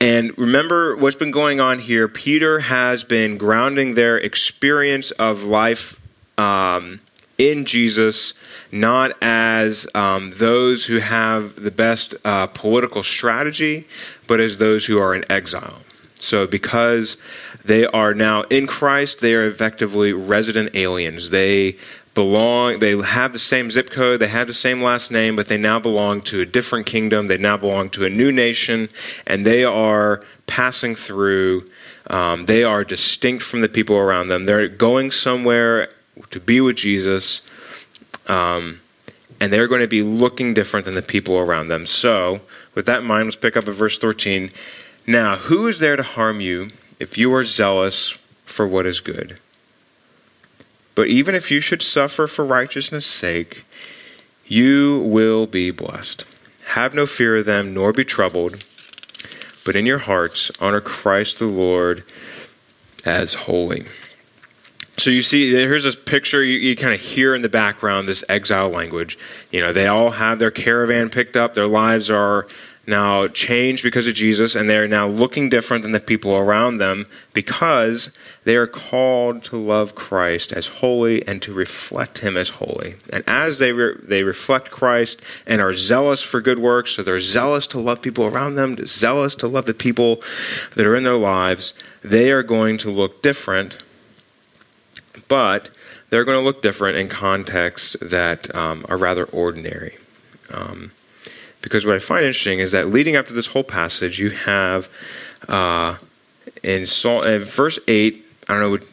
And 0.00 0.36
remember 0.36 0.96
what's 0.96 1.16
been 1.16 1.30
going 1.30 1.60
on 1.60 1.78
here. 1.78 2.08
Peter 2.08 2.60
has 2.60 3.04
been 3.04 3.38
grounding 3.38 3.94
their 3.94 4.18
experience 4.18 5.12
of 5.12 5.44
life 5.44 5.98
um, 6.36 7.00
in 7.38 7.64
Jesus, 7.64 8.34
not 8.70 9.16
as 9.22 9.86
um, 9.94 10.32
those 10.36 10.84
who 10.84 10.98
have 10.98 11.56
the 11.62 11.70
best 11.70 12.14
uh, 12.24 12.46
political 12.48 13.02
strategy, 13.02 13.86
but 14.26 14.40
as 14.40 14.58
those 14.58 14.84
who 14.84 14.98
are 14.98 15.14
in 15.14 15.24
exile. 15.30 15.78
So, 16.16 16.46
because 16.46 17.16
they 17.64 17.86
are 17.86 18.12
now 18.12 18.42
in 18.42 18.66
Christ, 18.66 19.20
they 19.20 19.34
are 19.34 19.46
effectively 19.46 20.12
resident 20.12 20.74
aliens. 20.74 21.30
They 21.30 21.76
belong 22.14 22.78
they 22.78 22.96
have 23.02 23.32
the 23.32 23.38
same 23.38 23.72
zip 23.72 23.90
code 23.90 24.20
they 24.20 24.28
have 24.28 24.46
the 24.46 24.54
same 24.54 24.80
last 24.80 25.10
name 25.10 25.34
but 25.34 25.48
they 25.48 25.56
now 25.56 25.80
belong 25.80 26.20
to 26.20 26.40
a 26.40 26.46
different 26.46 26.86
kingdom. 26.86 27.26
They 27.26 27.38
now 27.38 27.56
belong 27.56 27.90
to 27.90 28.04
a 28.04 28.10
new 28.10 28.30
nation 28.30 28.88
and 29.26 29.44
they 29.44 29.64
are 29.64 30.22
passing 30.46 30.94
through 30.94 31.68
um, 32.06 32.44
they 32.44 32.62
are 32.62 32.84
distinct 32.84 33.42
from 33.42 33.62
the 33.62 33.68
people 33.68 33.96
around 33.96 34.28
them. 34.28 34.44
They're 34.44 34.68
going 34.68 35.10
somewhere 35.10 35.88
to 36.30 36.38
be 36.38 36.60
with 36.60 36.76
jesus 36.76 37.42
um, 38.26 38.80
and 39.40 39.52
they're 39.52 39.68
going 39.68 39.80
to 39.80 39.88
be 39.88 40.02
looking 40.02 40.54
different 40.54 40.84
than 40.84 40.94
the 40.94 41.02
people 41.02 41.36
around 41.36 41.68
them. 41.68 41.86
So 41.86 42.42
with 42.74 42.86
that 42.86 43.00
in 43.00 43.06
mind 43.06 43.24
let's 43.24 43.36
pick 43.36 43.56
up 43.56 43.66
at 43.66 43.74
verse 43.74 43.98
13 43.98 44.52
now 45.06 45.36
who 45.36 45.66
is 45.66 45.80
there 45.80 45.96
to 45.96 46.02
harm 46.02 46.40
you 46.40 46.70
if 46.98 47.18
you 47.18 47.32
are 47.34 47.44
zealous 47.44 48.18
for 48.44 48.66
what 48.66 48.86
is 48.86 49.00
good 49.00 49.38
but 50.94 51.08
even 51.08 51.34
if 51.34 51.50
you 51.50 51.60
should 51.60 51.82
suffer 51.82 52.26
for 52.26 52.44
righteousness' 52.44 53.06
sake, 53.06 53.64
you 54.46 55.00
will 55.00 55.46
be 55.46 55.70
blessed. 55.70 56.24
Have 56.66 56.94
no 56.94 57.06
fear 57.06 57.36
of 57.36 57.46
them, 57.46 57.74
nor 57.74 57.92
be 57.92 58.04
troubled, 58.04 58.64
but 59.64 59.76
in 59.76 59.86
your 59.86 59.98
hearts 59.98 60.50
honor 60.60 60.80
Christ 60.80 61.38
the 61.38 61.46
Lord 61.46 62.04
as 63.04 63.34
holy. 63.34 63.86
So 64.96 65.10
you 65.10 65.22
see, 65.22 65.50
here's 65.50 65.84
this 65.84 65.96
picture 65.96 66.42
you, 66.42 66.58
you 66.58 66.76
kind 66.76 66.94
of 66.94 67.00
hear 67.00 67.34
in 67.34 67.42
the 67.42 67.48
background 67.48 68.06
this 68.06 68.22
exile 68.28 68.68
language. 68.68 69.18
You 69.50 69.60
know, 69.60 69.72
they 69.72 69.88
all 69.88 70.10
have 70.10 70.38
their 70.38 70.52
caravan 70.52 71.10
picked 71.10 71.36
up, 71.36 71.54
their 71.54 71.66
lives 71.66 72.10
are 72.10 72.46
now 72.86 73.26
changed 73.28 73.82
because 73.82 74.06
of 74.06 74.14
Jesus, 74.14 74.54
and 74.54 74.68
they're 74.68 74.88
now 74.88 75.08
looking 75.08 75.48
different 75.48 75.82
than 75.82 75.92
the 75.92 76.00
people 76.00 76.36
around 76.36 76.78
them 76.78 77.06
because 77.32 78.10
they 78.44 78.56
are 78.56 78.66
called 78.66 79.42
to 79.44 79.56
love 79.56 79.94
Christ 79.94 80.52
as 80.52 80.66
holy 80.66 81.26
and 81.26 81.40
to 81.42 81.52
reflect 81.52 82.18
Him 82.18 82.36
as 82.36 82.50
holy. 82.50 82.94
And 83.12 83.24
as 83.26 83.58
they 83.58 83.72
re- 83.72 83.96
they 84.02 84.22
reflect 84.22 84.70
Christ 84.70 85.22
and 85.46 85.60
are 85.60 85.72
zealous 85.74 86.22
for 86.22 86.40
good 86.40 86.58
works, 86.58 86.92
so 86.92 87.02
they're 87.02 87.20
zealous 87.20 87.66
to 87.68 87.78
love 87.78 88.02
people 88.02 88.26
around 88.26 88.56
them, 88.56 88.76
zealous 88.86 89.34
to 89.36 89.48
love 89.48 89.66
the 89.66 89.74
people 89.74 90.22
that 90.74 90.86
are 90.86 90.94
in 90.94 91.04
their 91.04 91.14
lives, 91.14 91.74
they 92.02 92.30
are 92.30 92.42
going 92.42 92.78
to 92.78 92.90
look 92.90 93.22
different. 93.22 93.78
But 95.28 95.70
they're 96.10 96.24
going 96.24 96.38
to 96.38 96.44
look 96.44 96.62
different 96.62 96.98
in 96.98 97.08
contexts 97.08 97.96
that 98.00 98.54
um, 98.54 98.84
are 98.88 98.96
rather 98.96 99.24
ordinary. 99.24 99.96
Um, 100.52 100.92
because 101.64 101.86
what 101.86 101.96
I 101.96 101.98
find 101.98 102.24
interesting 102.24 102.58
is 102.58 102.72
that 102.72 102.90
leading 102.90 103.16
up 103.16 103.26
to 103.28 103.32
this 103.32 103.46
whole 103.46 103.64
passage, 103.64 104.20
you 104.20 104.30
have 104.30 104.88
uh, 105.48 105.96
in, 106.62 106.86
Psalm, 106.86 107.26
in 107.26 107.40
verse 107.40 107.78
8, 107.88 108.24
I 108.48 108.60
don't 108.60 108.70
know, 108.70 108.86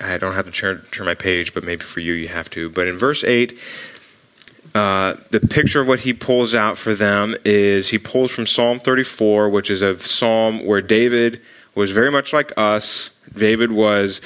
I 0.00 0.18
don't 0.18 0.34
have 0.34 0.44
to 0.44 0.52
turn, 0.52 0.82
turn 0.92 1.06
my 1.06 1.14
page, 1.14 1.54
but 1.54 1.64
maybe 1.64 1.82
for 1.82 2.00
you, 2.00 2.12
you 2.12 2.28
have 2.28 2.50
to. 2.50 2.68
But 2.68 2.86
in 2.86 2.98
verse 2.98 3.24
8, 3.24 3.58
uh, 4.74 5.16
the 5.30 5.40
picture 5.40 5.80
of 5.80 5.88
what 5.88 6.00
he 6.00 6.12
pulls 6.12 6.54
out 6.54 6.76
for 6.76 6.94
them 6.94 7.34
is 7.46 7.88
he 7.88 7.98
pulls 7.98 8.30
from 8.30 8.46
Psalm 8.46 8.78
34, 8.78 9.48
which 9.48 9.70
is 9.70 9.80
a 9.80 9.98
psalm 9.98 10.66
where 10.66 10.82
David 10.82 11.40
was 11.74 11.92
very 11.92 12.10
much 12.10 12.34
like 12.34 12.52
us. 12.58 13.10
David 13.34 13.72
was 13.72 14.20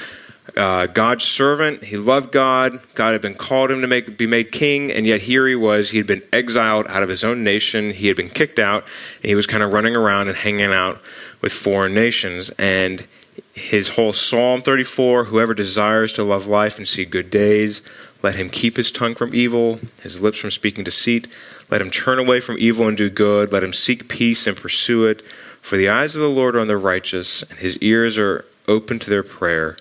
uh, 0.57 0.87
God's 0.87 1.23
servant. 1.23 1.83
He 1.83 1.97
loved 1.97 2.31
God. 2.31 2.79
God 2.95 3.13
had 3.13 3.21
been 3.21 3.35
called 3.35 3.71
him 3.71 3.81
to 3.81 3.87
make, 3.87 4.17
be 4.17 4.27
made 4.27 4.51
king, 4.51 4.91
and 4.91 5.05
yet 5.05 5.21
here 5.21 5.47
he 5.47 5.55
was. 5.55 5.91
He 5.91 5.97
had 5.97 6.07
been 6.07 6.23
exiled 6.33 6.85
out 6.87 7.01
of 7.01 7.09
his 7.09 7.23
own 7.23 7.43
nation. 7.43 7.91
He 7.91 8.07
had 8.07 8.17
been 8.17 8.29
kicked 8.29 8.59
out, 8.59 8.83
and 9.21 9.29
he 9.29 9.35
was 9.35 9.47
kind 9.47 9.63
of 9.63 9.71
running 9.71 9.95
around 9.95 10.27
and 10.27 10.37
hanging 10.37 10.73
out 10.73 11.01
with 11.41 11.53
foreign 11.53 11.93
nations. 11.93 12.51
And 12.59 13.07
his 13.53 13.89
whole 13.89 14.13
Psalm 14.13 14.61
34 14.61 15.25
whoever 15.25 15.53
desires 15.53 16.13
to 16.13 16.23
love 16.23 16.45
life 16.45 16.77
and 16.77 16.87
see 16.87 17.05
good 17.05 17.31
days, 17.31 17.81
let 18.21 18.35
him 18.35 18.49
keep 18.49 18.77
his 18.77 18.91
tongue 18.91 19.15
from 19.15 19.33
evil, 19.33 19.79
his 20.01 20.21
lips 20.21 20.37
from 20.37 20.51
speaking 20.51 20.83
deceit. 20.83 21.27
Let 21.69 21.81
him 21.81 21.89
turn 21.89 22.19
away 22.19 22.39
from 22.39 22.57
evil 22.59 22.87
and 22.87 22.97
do 22.97 23.09
good. 23.09 23.51
Let 23.51 23.63
him 23.63 23.73
seek 23.73 24.07
peace 24.07 24.45
and 24.45 24.55
pursue 24.55 25.05
it. 25.05 25.21
For 25.61 25.77
the 25.77 25.89
eyes 25.89 26.15
of 26.15 26.21
the 26.21 26.29
Lord 26.29 26.55
are 26.55 26.59
on 26.59 26.67
the 26.67 26.77
righteous, 26.77 27.43
and 27.43 27.59
his 27.59 27.77
ears 27.77 28.17
are 28.17 28.45
open 28.67 28.99
to 28.99 29.09
their 29.09 29.23
prayer 29.23 29.77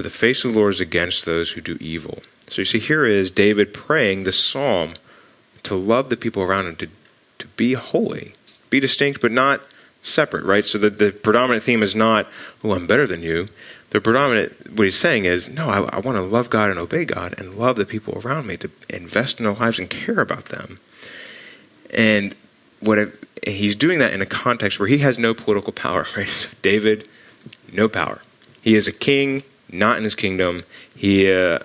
but 0.00 0.04
the 0.04 0.08
face 0.18 0.46
of 0.46 0.54
the 0.54 0.58
Lord 0.58 0.72
is 0.72 0.80
against 0.80 1.26
those 1.26 1.50
who 1.50 1.60
do 1.60 1.76
evil. 1.78 2.20
So 2.48 2.62
you 2.62 2.64
see, 2.64 2.78
here 2.78 3.04
is 3.04 3.30
David 3.30 3.74
praying 3.74 4.24
the 4.24 4.32
psalm 4.32 4.94
to 5.64 5.74
love 5.74 6.08
the 6.08 6.16
people 6.16 6.42
around 6.42 6.68
him, 6.68 6.76
to, 6.76 6.88
to 7.40 7.46
be 7.48 7.74
holy, 7.74 8.32
be 8.70 8.80
distinct, 8.80 9.20
but 9.20 9.30
not 9.30 9.60
separate, 10.00 10.46
right? 10.46 10.64
So 10.64 10.78
that 10.78 10.96
the 10.96 11.12
predominant 11.12 11.64
theme 11.64 11.82
is 11.82 11.94
not, 11.94 12.26
oh, 12.64 12.72
I'm 12.72 12.86
better 12.86 13.06
than 13.06 13.22
you. 13.22 13.48
The 13.90 14.00
predominant, 14.00 14.74
what 14.74 14.84
he's 14.84 14.98
saying 14.98 15.26
is, 15.26 15.50
no, 15.50 15.68
I, 15.68 15.80
I 15.80 15.98
want 15.98 16.16
to 16.16 16.22
love 16.22 16.48
God 16.48 16.70
and 16.70 16.78
obey 16.78 17.04
God 17.04 17.34
and 17.36 17.56
love 17.56 17.76
the 17.76 17.84
people 17.84 18.22
around 18.24 18.46
me, 18.46 18.56
to 18.56 18.70
invest 18.88 19.38
in 19.38 19.44
their 19.44 19.52
lives 19.52 19.78
and 19.78 19.90
care 19.90 20.20
about 20.20 20.46
them. 20.46 20.80
And 21.90 22.34
what 22.80 23.12
he's 23.46 23.76
doing 23.76 23.98
that 23.98 24.14
in 24.14 24.22
a 24.22 24.26
context 24.26 24.80
where 24.80 24.88
he 24.88 25.00
has 25.00 25.18
no 25.18 25.34
political 25.34 25.74
power, 25.74 26.06
right? 26.16 26.26
So 26.26 26.48
David, 26.62 27.06
no 27.70 27.86
power. 27.86 28.22
He 28.62 28.76
is 28.76 28.88
a 28.88 28.92
king 28.92 29.42
not 29.72 29.98
in 29.98 30.04
his 30.04 30.14
kingdom. 30.14 30.62
He 30.96 31.32
uh, 31.32 31.60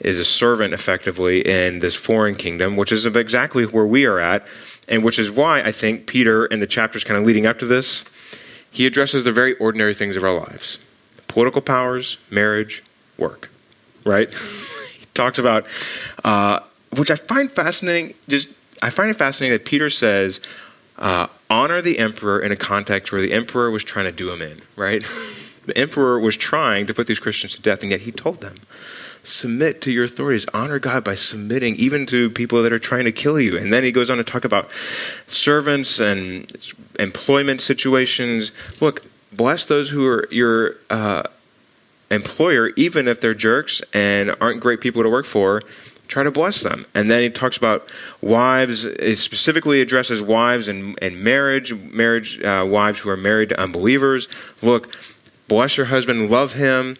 is 0.00 0.18
a 0.18 0.24
servant 0.24 0.74
effectively 0.74 1.40
in 1.40 1.78
this 1.78 1.94
foreign 1.94 2.34
kingdom, 2.34 2.76
which 2.76 2.92
is 2.92 3.06
exactly 3.06 3.64
where 3.64 3.86
we 3.86 4.06
are 4.06 4.18
at, 4.18 4.46
and 4.88 5.04
which 5.04 5.18
is 5.18 5.30
why 5.30 5.62
I 5.62 5.72
think 5.72 6.06
Peter, 6.06 6.46
in 6.46 6.60
the 6.60 6.66
chapters 6.66 7.04
kind 7.04 7.18
of 7.18 7.26
leading 7.26 7.46
up 7.46 7.58
to 7.60 7.66
this, 7.66 8.04
he 8.70 8.86
addresses 8.86 9.24
the 9.24 9.32
very 9.32 9.56
ordinary 9.56 9.94
things 9.94 10.16
of 10.16 10.24
our 10.24 10.34
lives 10.34 10.78
political 11.28 11.60
powers, 11.60 12.18
marriage, 12.30 12.82
work, 13.18 13.50
right? 14.04 14.32
he 14.98 15.06
talks 15.14 15.38
about, 15.38 15.66
uh, 16.22 16.60
which 16.96 17.10
I 17.10 17.16
find 17.16 17.50
fascinating, 17.50 18.14
just 18.28 18.48
I 18.82 18.90
find 18.90 19.10
it 19.10 19.14
fascinating 19.14 19.58
that 19.58 19.64
Peter 19.64 19.90
says, 19.90 20.40
uh, 20.98 21.26
honor 21.50 21.82
the 21.82 21.98
emperor 21.98 22.38
in 22.40 22.52
a 22.52 22.56
context 22.56 23.12
where 23.12 23.20
the 23.20 23.32
emperor 23.32 23.70
was 23.70 23.82
trying 23.82 24.04
to 24.04 24.12
do 24.12 24.30
him 24.30 24.42
in, 24.42 24.60
right? 24.76 25.04
The 25.66 25.76
emperor 25.76 26.18
was 26.18 26.36
trying 26.36 26.86
to 26.86 26.94
put 26.94 27.06
these 27.06 27.18
Christians 27.18 27.56
to 27.56 27.62
death, 27.62 27.82
and 27.82 27.90
yet 27.90 28.02
he 28.02 28.12
told 28.12 28.40
them, 28.40 28.56
submit 29.22 29.80
to 29.80 29.90
your 29.90 30.04
authorities, 30.04 30.46
honor 30.52 30.78
God 30.78 31.02
by 31.02 31.14
submitting 31.14 31.76
even 31.76 32.06
to 32.06 32.30
people 32.30 32.62
that 32.62 32.72
are 32.72 32.78
trying 32.78 33.04
to 33.04 33.12
kill 33.12 33.40
you. 33.40 33.56
And 33.56 33.72
then 33.72 33.82
he 33.82 33.90
goes 33.90 34.10
on 34.10 34.18
to 34.18 34.24
talk 34.24 34.44
about 34.44 34.70
servants 35.26 35.98
and 35.98 36.54
employment 36.98 37.60
situations. 37.60 38.52
Look, 38.80 39.02
bless 39.32 39.64
those 39.64 39.90
who 39.90 40.06
are 40.06 40.28
your 40.30 40.76
uh, 40.90 41.22
employer, 42.10 42.70
even 42.76 43.08
if 43.08 43.20
they're 43.20 43.34
jerks 43.34 43.82
and 43.92 44.34
aren't 44.40 44.60
great 44.60 44.80
people 44.80 45.02
to 45.02 45.08
work 45.08 45.26
for. 45.26 45.62
Try 46.06 46.22
to 46.22 46.30
bless 46.30 46.62
them. 46.62 46.84
And 46.94 47.10
then 47.10 47.22
he 47.22 47.30
talks 47.30 47.56
about 47.56 47.88
wives, 48.20 48.82
he 48.82 49.14
specifically 49.14 49.80
addresses 49.80 50.22
wives 50.22 50.68
and, 50.68 50.98
and 51.00 51.18
marriage, 51.18 51.72
marriage 51.72 52.42
uh, 52.42 52.66
wives 52.68 53.00
who 53.00 53.08
are 53.08 53.16
married 53.16 53.48
to 53.48 53.58
unbelievers. 53.58 54.28
Look, 54.60 54.94
bless 55.48 55.76
your 55.76 55.86
husband, 55.86 56.30
love 56.30 56.54
him, 56.54 56.96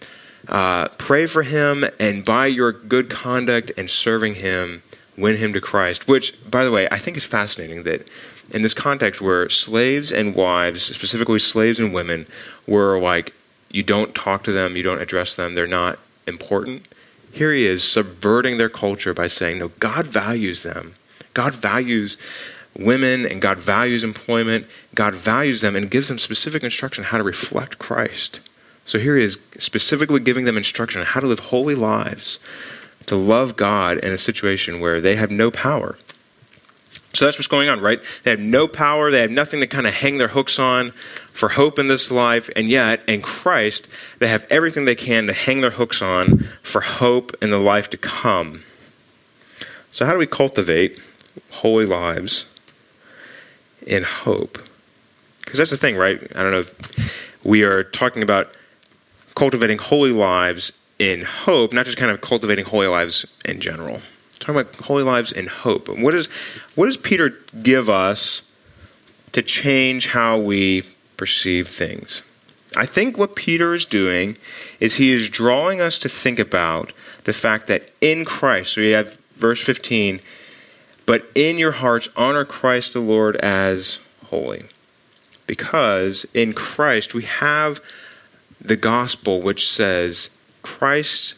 uh, 0.48 0.88
pray 0.88 1.26
for 1.26 1.42
him, 1.42 1.84
and 1.98 2.24
by 2.24 2.46
your 2.46 2.72
good 2.72 3.10
conduct 3.10 3.72
and 3.76 3.88
serving 3.88 4.36
him, 4.36 4.82
win 5.16 5.36
him 5.36 5.52
to 5.52 5.60
Christ. 5.60 6.08
Which, 6.08 6.34
by 6.50 6.64
the 6.64 6.70
way, 6.70 6.88
I 6.90 6.98
think 6.98 7.16
is 7.16 7.24
fascinating 7.24 7.84
that 7.84 8.08
in 8.50 8.62
this 8.62 8.74
context 8.74 9.20
where 9.20 9.48
slaves 9.48 10.12
and 10.12 10.34
wives, 10.34 10.82
specifically 10.82 11.38
slaves 11.38 11.78
and 11.78 11.94
women, 11.94 12.26
were 12.66 12.98
like, 12.98 13.32
you 13.70 13.82
don't 13.82 14.14
talk 14.14 14.44
to 14.44 14.52
them, 14.52 14.76
you 14.76 14.82
don't 14.82 15.00
address 15.00 15.34
them, 15.34 15.54
they're 15.54 15.66
not 15.66 15.98
important. 16.26 16.86
Here 17.32 17.52
he 17.52 17.66
is 17.66 17.82
subverting 17.82 18.58
their 18.58 18.68
culture 18.68 19.12
by 19.12 19.26
saying, 19.26 19.58
no, 19.58 19.68
God 19.80 20.06
values 20.06 20.62
them. 20.62 20.94
God 21.32 21.52
values 21.52 22.16
women 22.76 23.26
and 23.26 23.40
God 23.40 23.59
values 23.59 24.04
employment. 24.04 24.66
God 24.95 25.14
values 25.14 25.61
them 25.61 25.76
and 25.76 25.90
gives 25.90 26.09
them 26.09 26.19
specific 26.19 26.62
instruction 26.62 27.04
how 27.04 27.19
to 27.19 27.25
reflect 27.25 27.78
Christ. 27.78 28.40
So 28.85 28.99
here 28.99 29.16
he 29.16 29.25
is 29.25 29.38
specifically 29.59 30.21
giving 30.21 30.45
them 30.45 30.57
instruction 30.57 31.00
on 31.00 31.07
how 31.07 31.21
to 31.21 31.26
live 31.26 31.40
holy 31.40 31.75
lives, 31.75 32.38
to 33.07 33.16
love 33.16 33.57
God 33.57 33.99
in 33.99 34.12
a 34.12 34.19
situation 34.19 34.81
where 34.81 35.00
they 35.00 35.16
have 35.16 35.31
no 35.31 35.50
power. 35.50 35.97
So 37.14 37.25
that's 37.25 37.38
what's 37.38 37.47
going 37.47 37.69
on, 37.69 37.81
right? 37.81 38.02
They 38.25 38.31
have 38.31 38.40
no 38.40 38.66
power, 38.66 39.11
they 39.11 39.21
have 39.21 39.31
nothing 39.31 39.61
to 39.61 39.69
kind 39.69 39.87
of 39.87 39.95
hang 39.95 40.19
their 40.19 40.28
hooks 40.28 40.59
on 40.59 40.90
for 41.33 41.50
hope 41.50 41.78
in 41.78 41.87
this 41.87 42.11
life, 42.11 42.50
and 42.57 42.69
yet 42.69 43.09
in 43.09 43.23
Christ, 43.23 43.88
they 44.19 44.26
have 44.26 44.45
everything 44.50 44.85
they 44.85 44.97
can 44.97 45.28
to 45.28 45.33
hang 45.33 45.61
their 45.61 45.71
hooks 45.71 46.02
on 46.02 46.49
for 46.62 46.81
hope 46.81 47.33
in 47.40 47.50
the 47.50 47.59
life 47.59 47.88
to 47.90 47.97
come. 47.97 48.64
So, 49.93 50.04
how 50.04 50.12
do 50.12 50.19
we 50.19 50.26
cultivate 50.26 51.00
holy 51.50 51.87
lives? 51.87 52.47
In 53.87 54.03
hope. 54.03 54.59
Because 55.45 55.59
that's 55.59 55.71
the 55.71 55.76
thing, 55.76 55.97
right? 55.97 56.21
I 56.35 56.43
don't 56.43 56.53
know 56.53 56.61
if 56.61 57.45
we 57.45 57.62
are 57.62 57.85
talking 57.85 58.23
about 58.23 58.55
cultivating 59.35 59.79
holy 59.79 60.12
lives 60.12 60.73
in 60.99 61.23
hope, 61.23 61.73
not 61.73 61.87
just 61.87 61.99
kind 61.99 62.11
of 62.11 62.21
cultivating 62.21 62.64
holy 62.64 62.87
lives 62.87 63.26
in 63.45 63.61
general. 63.61 64.00
talking 64.38 64.61
about 64.61 64.75
holy 64.76 65.03
lives 65.03 65.33
in 65.33 65.47
hope. 65.47 65.88
What, 65.88 66.14
is, 66.14 66.26
what 66.75 66.87
does 66.87 66.97
Peter 66.97 67.38
give 67.62 67.88
us 67.91 68.43
to 69.33 69.43
change 69.43 70.09
how 70.09 70.38
we 70.38 70.83
perceive 71.17 71.69
things? 71.69 72.23
I 72.76 72.87
think 72.87 73.17
what 73.17 73.37
Peter 73.37 73.75
is 73.75 73.85
doing 73.85 74.37
is 74.81 74.97
he 74.97 75.12
is 75.12 75.29
drawing 75.29 75.81
us 75.81 75.99
to 76.00 76.09
think 76.09 76.38
about 76.38 76.93
the 77.25 77.33
fact 77.33 77.69
that 77.69 77.91
in 78.00 78.25
Christ, 78.25 78.75
so 78.75 78.81
we 78.81 78.91
have 78.91 79.17
verse 79.37 79.62
15, 79.62 80.21
but 81.06 81.30
in 81.34 81.58
your 81.58 81.73
hearts, 81.73 82.08
honor 82.16 82.44
Christ 82.44 82.92
the 82.92 83.00
Lord 83.00 83.37
as 83.37 84.00
holy. 84.26 84.64
Because 85.46 86.26
in 86.32 86.52
Christ 86.52 87.14
we 87.14 87.23
have 87.25 87.80
the 88.61 88.76
gospel 88.76 89.40
which 89.40 89.68
says 89.68 90.30
Christ 90.62 91.34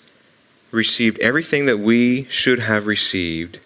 received 0.70 1.18
everything 1.18 1.66
that 1.66 1.78
we 1.78 2.24
should 2.24 2.60
have 2.60 2.86
received 2.86 3.58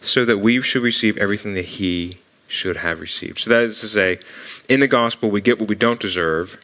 so 0.00 0.24
that 0.24 0.38
we 0.38 0.62
should 0.62 0.82
receive 0.82 1.16
everything 1.18 1.54
that 1.54 1.64
he 1.64 2.16
should 2.46 2.76
have 2.76 3.00
received. 3.00 3.38
So 3.40 3.50
that 3.50 3.64
is 3.64 3.80
to 3.80 3.88
say, 3.88 4.20
in 4.68 4.80
the 4.80 4.88
gospel 4.88 5.30
we 5.30 5.40
get 5.40 5.58
what 5.58 5.68
we 5.68 5.74
don't 5.74 6.00
deserve. 6.00 6.58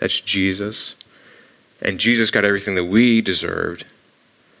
That's 0.00 0.20
Jesus. 0.20 0.96
And 1.80 2.00
Jesus 2.00 2.30
got 2.30 2.44
everything 2.44 2.74
that 2.74 2.84
we 2.84 3.20
deserved 3.20 3.84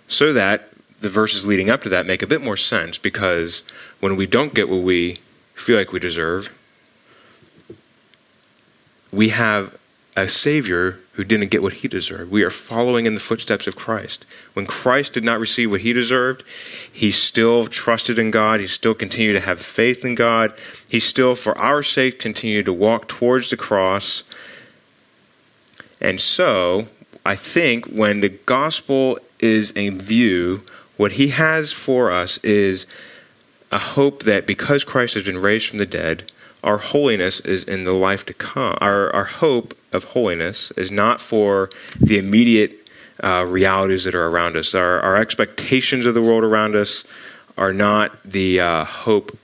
so 0.06 0.32
that 0.32 0.68
the 1.00 1.08
verses 1.08 1.46
leading 1.46 1.70
up 1.70 1.82
to 1.82 1.88
that 1.90 2.06
make 2.06 2.22
a 2.22 2.26
bit 2.26 2.42
more 2.42 2.56
sense 2.56 2.98
because 2.98 3.62
when 4.00 4.16
we 4.16 4.26
don't 4.26 4.54
get 4.54 4.68
what 4.68 4.82
we 4.82 5.18
feel 5.54 5.76
like 5.76 5.92
we 5.92 6.00
deserve, 6.00 6.50
we 9.12 9.30
have 9.30 9.76
a 10.16 10.28
Savior 10.28 10.98
who 11.12 11.24
didn't 11.24 11.50
get 11.50 11.62
what 11.62 11.74
he 11.74 11.88
deserved. 11.88 12.30
We 12.30 12.42
are 12.42 12.50
following 12.50 13.04
in 13.04 13.14
the 13.14 13.20
footsteps 13.20 13.66
of 13.66 13.76
Christ. 13.76 14.24
When 14.54 14.66
Christ 14.66 15.12
did 15.12 15.24
not 15.24 15.38
receive 15.40 15.70
what 15.70 15.82
he 15.82 15.92
deserved, 15.92 16.42
he 16.90 17.10
still 17.10 17.66
trusted 17.66 18.18
in 18.18 18.30
God. 18.30 18.60
He 18.60 18.66
still 18.66 18.94
continued 18.94 19.34
to 19.34 19.40
have 19.40 19.60
faith 19.60 20.04
in 20.04 20.14
God. 20.14 20.54
He 20.88 21.00
still, 21.00 21.34
for 21.34 21.56
our 21.58 21.82
sake, 21.82 22.18
continued 22.18 22.64
to 22.64 22.72
walk 22.72 23.08
towards 23.08 23.50
the 23.50 23.56
cross. 23.56 24.24
And 26.00 26.20
so, 26.20 26.88
I 27.24 27.34
think 27.34 27.86
when 27.86 28.20
the 28.20 28.30
gospel 28.30 29.18
is 29.38 29.70
in 29.72 29.98
view, 29.98 30.62
what 30.96 31.12
he 31.12 31.28
has 31.28 31.72
for 31.72 32.10
us 32.10 32.38
is 32.38 32.86
a 33.70 33.78
hope 33.78 34.22
that 34.22 34.46
because 34.46 34.84
Christ 34.84 35.14
has 35.14 35.24
been 35.24 35.38
raised 35.38 35.68
from 35.68 35.78
the 35.78 35.86
dead, 35.86 36.30
our 36.62 36.78
holiness 36.78 37.40
is 37.40 37.64
in 37.64 37.84
the 37.84 37.92
life 37.92 38.26
to 38.26 38.34
come. 38.34 38.76
Our, 38.80 39.12
our 39.14 39.24
hope 39.24 39.76
of 39.92 40.04
holiness 40.04 40.70
is 40.72 40.90
not 40.90 41.20
for 41.20 41.70
the 42.00 42.18
immediate 42.18 42.88
uh, 43.22 43.46
realities 43.48 44.04
that 44.04 44.14
are 44.14 44.26
around 44.26 44.56
us. 44.56 44.74
Our, 44.74 45.00
our 45.00 45.16
expectations 45.16 46.06
of 46.06 46.14
the 46.14 46.22
world 46.22 46.44
around 46.44 46.74
us 46.74 47.04
are 47.56 47.72
not 47.72 48.18
the 48.24 48.60
uh, 48.60 48.84
hope 48.84 49.36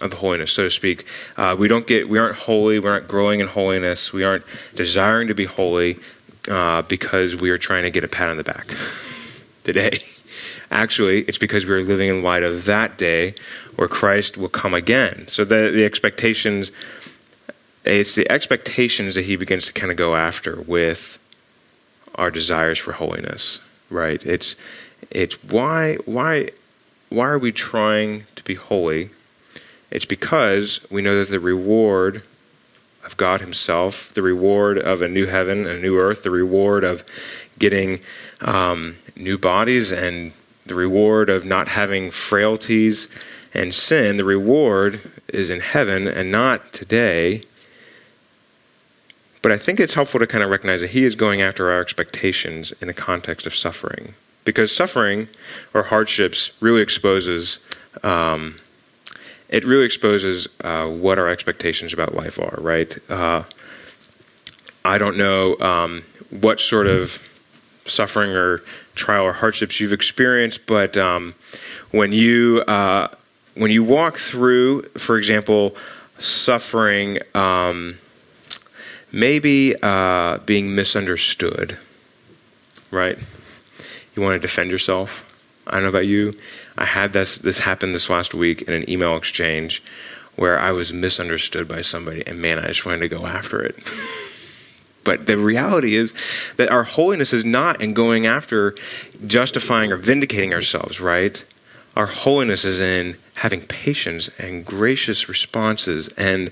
of 0.00 0.14
holiness, 0.14 0.52
so 0.52 0.64
to 0.64 0.70
speak. 0.70 1.04
Uh, 1.36 1.54
we 1.58 1.68
don't 1.68 1.86
get, 1.86 2.08
we 2.08 2.18
aren't 2.18 2.36
holy. 2.36 2.78
We 2.78 2.88
aren't 2.88 3.06
growing 3.06 3.40
in 3.40 3.46
holiness. 3.46 4.12
We 4.12 4.24
aren't 4.24 4.44
desiring 4.74 5.28
to 5.28 5.34
be 5.34 5.44
holy 5.44 5.98
uh, 6.48 6.82
because 6.82 7.36
we 7.36 7.50
are 7.50 7.58
trying 7.58 7.82
to 7.82 7.90
get 7.90 8.04
a 8.04 8.08
pat 8.08 8.28
on 8.28 8.36
the 8.36 8.44
back 8.44 8.66
today. 9.64 10.00
Actually, 10.70 11.22
it's 11.22 11.38
because 11.38 11.66
we 11.66 11.74
are 11.74 11.82
living 11.82 12.08
in 12.08 12.22
light 12.22 12.44
of 12.44 12.64
that 12.66 12.96
day 12.96 13.34
where 13.76 13.88
Christ 13.88 14.38
will 14.38 14.48
come 14.48 14.72
again. 14.72 15.26
So 15.26 15.44
the, 15.44 15.70
the 15.72 15.84
expectations, 15.84 16.70
it's 17.84 18.14
the 18.14 18.30
expectations 18.30 19.16
that 19.16 19.24
he 19.24 19.34
begins 19.34 19.66
to 19.66 19.72
kind 19.72 19.90
of 19.90 19.96
go 19.96 20.14
after 20.14 20.60
with 20.62 21.18
our 22.14 22.30
desires 22.30 22.78
for 22.78 22.92
holiness, 22.92 23.60
right? 23.88 24.24
It's 24.24 24.54
it's 25.10 25.42
why 25.44 25.96
why 26.04 26.50
why 27.08 27.26
are 27.26 27.38
we 27.38 27.50
trying 27.50 28.24
to 28.36 28.44
be 28.44 28.54
holy? 28.54 29.10
It's 29.90 30.04
because 30.04 30.80
we 30.90 31.02
know 31.02 31.18
that 31.18 31.30
the 31.30 31.40
reward 31.40 32.22
of 33.04 33.16
God 33.16 33.40
Himself, 33.40 34.12
the 34.12 34.22
reward 34.22 34.78
of 34.78 35.02
a 35.02 35.08
new 35.08 35.26
heaven, 35.26 35.66
a 35.66 35.78
new 35.78 35.98
earth, 35.98 36.22
the 36.22 36.30
reward 36.30 36.84
of 36.84 37.02
getting 37.58 38.00
um, 38.40 38.96
new 39.16 39.36
bodies 39.36 39.90
and 39.90 40.32
the 40.70 40.74
reward 40.74 41.28
of 41.28 41.44
not 41.44 41.68
having 41.68 42.10
frailties 42.10 43.08
and 43.52 43.74
sin, 43.74 44.16
the 44.16 44.24
reward 44.24 45.00
is 45.28 45.50
in 45.50 45.60
heaven 45.60 46.08
and 46.08 46.30
not 46.32 46.72
today. 46.72 47.42
But 49.42 49.52
I 49.52 49.58
think 49.58 49.80
it's 49.80 49.94
helpful 49.94 50.20
to 50.20 50.26
kind 50.26 50.44
of 50.44 50.50
recognize 50.50 50.80
that 50.80 50.90
he 50.90 51.04
is 51.04 51.14
going 51.14 51.42
after 51.42 51.70
our 51.70 51.80
expectations 51.80 52.72
in 52.80 52.88
a 52.88 52.94
context 52.94 53.46
of 53.46 53.54
suffering. 53.54 54.14
Because 54.44 54.74
suffering 54.74 55.28
or 55.74 55.82
hardships 55.82 56.52
really 56.60 56.82
exposes, 56.82 57.58
um, 58.02 58.56
it 59.48 59.64
really 59.64 59.84
exposes 59.84 60.48
uh, 60.62 60.86
what 60.86 61.18
our 61.18 61.28
expectations 61.28 61.92
about 61.92 62.14
life 62.14 62.38
are, 62.38 62.56
right? 62.58 62.96
Uh, 63.10 63.42
I 64.84 64.98
don't 64.98 65.16
know 65.16 65.58
um, 65.58 66.04
what 66.30 66.60
sort 66.60 66.86
of 66.86 67.39
suffering 67.90 68.30
or 68.30 68.62
trial 68.94 69.24
or 69.24 69.32
hardships 69.32 69.80
you've 69.80 69.92
experienced, 69.92 70.66
but 70.66 70.96
um, 70.96 71.34
when 71.90 72.12
you 72.12 72.62
uh, 72.66 73.08
when 73.54 73.70
you 73.70 73.84
walk 73.84 74.18
through, 74.18 74.82
for 74.96 75.18
example, 75.18 75.76
suffering, 76.18 77.18
um, 77.34 77.98
maybe 79.12 79.74
uh, 79.82 80.38
being 80.38 80.74
misunderstood, 80.74 81.76
right? 82.90 83.18
You 84.16 84.22
want 84.22 84.34
to 84.34 84.38
defend 84.38 84.70
yourself. 84.70 85.26
I 85.66 85.72
don't 85.72 85.82
know 85.82 85.88
about 85.88 86.06
you. 86.06 86.36
I 86.78 86.84
had 86.84 87.12
this 87.12 87.38
this 87.38 87.60
happen 87.60 87.92
this 87.92 88.10
last 88.10 88.34
week 88.34 88.62
in 88.62 88.74
an 88.74 88.88
email 88.88 89.16
exchange 89.16 89.82
where 90.36 90.58
I 90.58 90.70
was 90.70 90.92
misunderstood 90.92 91.68
by 91.68 91.82
somebody, 91.82 92.26
and 92.26 92.40
man, 92.40 92.58
I 92.58 92.68
just 92.68 92.86
wanted 92.86 93.00
to 93.00 93.08
go 93.08 93.26
after 93.26 93.62
it. 93.62 93.76
But 95.04 95.26
the 95.26 95.38
reality 95.38 95.94
is 95.94 96.12
that 96.56 96.70
our 96.70 96.82
holiness 96.82 97.32
is 97.32 97.44
not 97.44 97.80
in 97.80 97.94
going 97.94 98.26
after 98.26 98.74
justifying 99.26 99.92
or 99.92 99.96
vindicating 99.96 100.52
ourselves, 100.52 101.00
right? 101.00 101.44
Our 101.96 102.06
holiness 102.06 102.64
is 102.64 102.80
in 102.80 103.16
having 103.34 103.62
patience 103.62 104.30
and 104.38 104.64
gracious 104.64 105.28
responses 105.28 106.08
and 106.16 106.50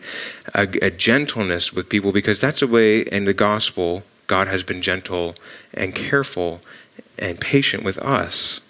a, 0.55 0.63
a, 0.83 0.91
gentleness 0.91 1.73
with 1.73 1.89
people 1.89 2.13
because 2.13 2.41
that's 2.41 2.63
a 2.63 2.67
way 2.67 3.01
in 3.01 3.25
the 3.25 3.35
gospel 3.35 4.03
God 4.27 4.49
has 4.49 4.63
been 4.63 4.83
gentle 4.83 5.35
and 5.73 5.95
careful 5.95 6.61
and 7.19 7.41
patient 7.41 7.85
with 7.85 7.99
us. 7.99 8.61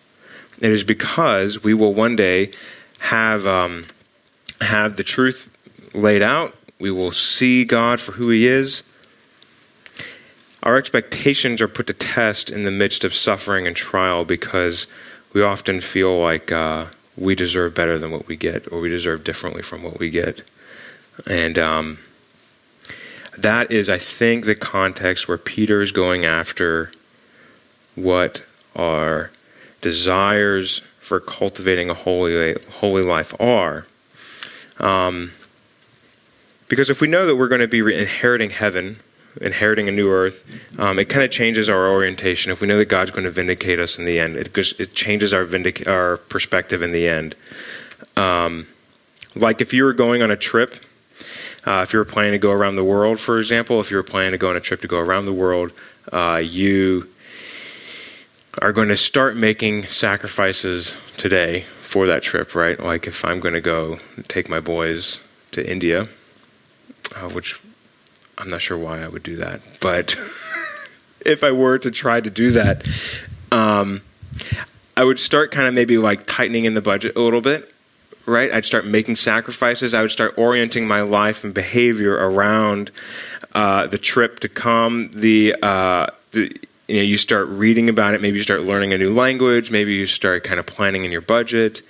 It 0.61 0.71
is 0.71 0.85
because 0.85 1.63
we 1.63 1.75
will 1.75 1.95
one 1.95 2.17
day 2.17 2.51
have 2.99 3.47
um, 3.47 3.87
have 4.61 4.97
the 4.97 5.05
truth 5.05 5.49
laid 5.95 6.23
out. 6.23 6.57
We 6.81 6.91
will 6.91 7.13
see 7.13 7.65
God 7.65 8.01
for 8.01 8.13
who 8.13 8.31
He 8.31 8.47
is 8.47 8.83
our 10.69 10.77
expectations 10.77 11.63
are 11.63 11.67
put 11.67 11.87
to 11.87 11.95
test 11.95 12.51
in 12.51 12.65
the 12.65 12.71
midst 12.71 13.03
of 13.03 13.15
suffering 13.15 13.67
and 13.67 13.75
trial 13.75 14.27
because 14.27 14.87
we 15.33 15.41
often 15.41 15.81
feel 15.81 16.21
like 16.21 16.53
uh, 16.53 16.85
we 17.17 17.35
deserve 17.35 17.75
better 17.75 17.99
than 17.99 18.11
what 18.11 18.27
we 18.27 18.37
get, 18.37 18.71
or 18.71 18.79
we 18.79 18.91
deserve 18.91 19.25
differently 19.25 19.63
from 19.63 19.83
what 19.83 19.99
we 19.99 20.11
get. 20.11 20.43
And 21.27 21.59
um, 21.59 21.99
that 23.39 23.73
is, 23.73 23.89
I 23.89 23.97
think, 23.97 24.45
the 24.45 24.55
context 24.55 25.27
where 25.27 25.39
Peter 25.39 25.81
is 25.81 25.91
going 25.91 26.27
after 26.27 26.93
what 27.95 28.45
our 28.77 29.31
desires 29.81 30.83
for 31.01 31.19
cultivating 31.19 31.89
a 31.89 31.95
holy, 31.95 32.59
holy 32.73 33.03
life 33.03 33.35
are. 33.41 33.87
Um, 34.81 35.33
because 36.69 36.91
if 36.91 37.01
we 37.01 37.09
know 37.09 37.25
that 37.25 37.37
we're 37.37 37.49
going 37.49 37.63
to 37.63 37.69
be 37.69 37.81
inheriting 37.99 38.51
heaven, 38.51 38.99
inheriting 39.41 39.89
a 39.89 39.93
new 39.93 40.11
earth, 40.11 40.45
um, 40.79 40.99
it 40.99 41.07
kind 41.07 41.25
of 41.25 41.31
changes 41.31 41.69
our 41.69 41.91
orientation. 41.91 42.53
If 42.53 42.61
we 42.61 42.67
know 42.67 42.79
that 42.79 42.87
God's 42.87 43.11
going 43.11 43.25
to 43.25 43.31
vindicate 43.31 43.79
us 43.79 43.99
in 43.99 44.05
the 44.05 44.19
end, 44.19 44.37
it, 44.37 44.57
it 44.81 44.95
changes 44.95 45.33
our, 45.33 45.45
vindic- 45.45 45.87
our 45.87 46.17
perspective 46.17 46.83
in 46.83 46.93
the 46.93 47.09
end. 47.09 47.35
Um, 48.17 48.67
like 49.37 49.61
if 49.61 49.73
you 49.73 49.85
were 49.85 49.93
going 49.93 50.23
on 50.23 50.31
a 50.31 50.37
trip, 50.37 50.75
uh, 51.67 51.83
if 51.83 51.93
you 51.93 51.99
were 51.99 52.05
planning 52.05 52.33
to 52.33 52.39
go 52.39 52.51
around 52.51 52.77
the 52.77 52.85
world, 52.85 53.21
for 53.21 53.39
example, 53.39 53.81
if 53.81 53.91
you 53.91 53.97
were 53.97 54.03
planning 54.03 54.33
to 54.33 54.39
go 54.39 54.51
on 54.51 54.57
a 54.57 54.61
trip 54.61 54.81
to 54.81 54.89
go 54.89 54.99
around 54.99 55.27
the 55.27 55.33
world, 55.33 55.73
uh, 56.13 56.37
you 56.37 57.09
are 58.63 58.73
going 58.73 58.89
to 58.89 58.97
start 58.97 59.37
making 59.37 59.85
sacrifices 59.85 60.97
today 61.17 61.61
for 61.61 62.07
that 62.07 62.23
trip, 62.23 62.55
right? 62.55 62.79
Like 62.81 63.07
if 63.07 63.25
I'm 63.25 63.41
going 63.41 63.55
to 63.55 63.61
go 63.61 63.99
take 64.29 64.49
my 64.49 64.61
boys 64.61 65.21
to 65.53 65.71
India, 65.71 66.07
uh, 67.17 67.29
which 67.31 67.61
I'm 68.39 68.49
not 68.49 68.63
sure 68.63 68.79
why 68.79 69.01
I 69.01 69.09
would 69.09 69.23
do 69.23 69.37
that, 69.37 69.61
but 69.81 70.17
if 71.27 71.43
I 71.43 71.53
were 71.53 71.79
to 71.79 71.91
try 71.91 72.21
to 72.21 72.31
do 72.31 72.53
that, 72.53 72.87
um, 73.51 74.03
I 74.97 75.05
would 75.05 75.19
start 75.19 75.51
kind 75.51 75.67
of 75.67 75.75
maybe 75.75 75.99
like 75.99 76.27
tightening 76.27 76.65
in 76.65 76.75
the 76.75 76.81
budget 76.81 77.17
a 77.17 77.21
little 77.21 77.41
bit, 77.41 77.73
right? 78.27 78.53
I'd 78.53 78.65
start 78.65 78.87
making 78.87 79.17
sacrifices. 79.17 79.95
I 79.95 80.03
would 80.03 80.11
start 80.11 80.39
orienting 80.39 80.87
my 80.87 81.01
life 81.03 81.45
and 81.45 81.53
behavior 81.53 82.15
around 82.15 82.91
uh, 83.55 83.87
the 83.89 83.99
trip 83.99 84.41
to 84.41 84.49
come. 84.49 85.11
The, 85.11 85.57
uh, 85.63 86.07
the 86.31 86.55
you 86.87 86.97
know, 86.97 87.03
you 87.03 87.19
start 87.19 87.49
reading 87.49 87.89
about 87.89 88.15
it. 88.15 88.23
Maybe 88.23 88.39
you 88.39 88.43
start 88.43 88.63
learning 88.63 88.93
a 88.93 88.99
new 88.99 89.13
language. 89.13 89.71
Maybe 89.71 89.95
you 89.95 90.07
start 90.07 90.45
kind 90.45 90.59
of 90.59 90.67
planning 90.67 91.05
in 91.05 91.13
your 91.13 91.21
budget. 91.21 91.83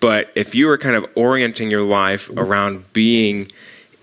But 0.00 0.30
if 0.34 0.54
you 0.54 0.66
were 0.66 0.76
kind 0.76 0.96
of 0.96 1.06
orienting 1.14 1.70
your 1.70 1.82
life 1.82 2.28
around 2.30 2.92
being 2.92 3.50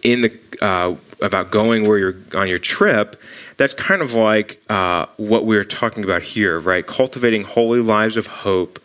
in 0.04 0.22
the 0.22 0.40
uh, 0.62 0.96
about 1.22 1.52
going 1.52 1.88
where 1.88 1.98
you're 1.98 2.16
on 2.36 2.48
your 2.48 2.60
trip, 2.60 3.16
that's 3.58 3.74
kind 3.74 4.02
of 4.02 4.14
like 4.14 4.62
uh, 4.70 5.06
what 5.18 5.46
we're 5.46 5.64
talking 5.64 6.04
about 6.04 6.22
here, 6.22 6.60
right? 6.60 6.86
Cultivating 6.86 7.44
holy 7.44 7.82
lives 7.82 8.18
of 8.18 8.28
hope 8.28 8.80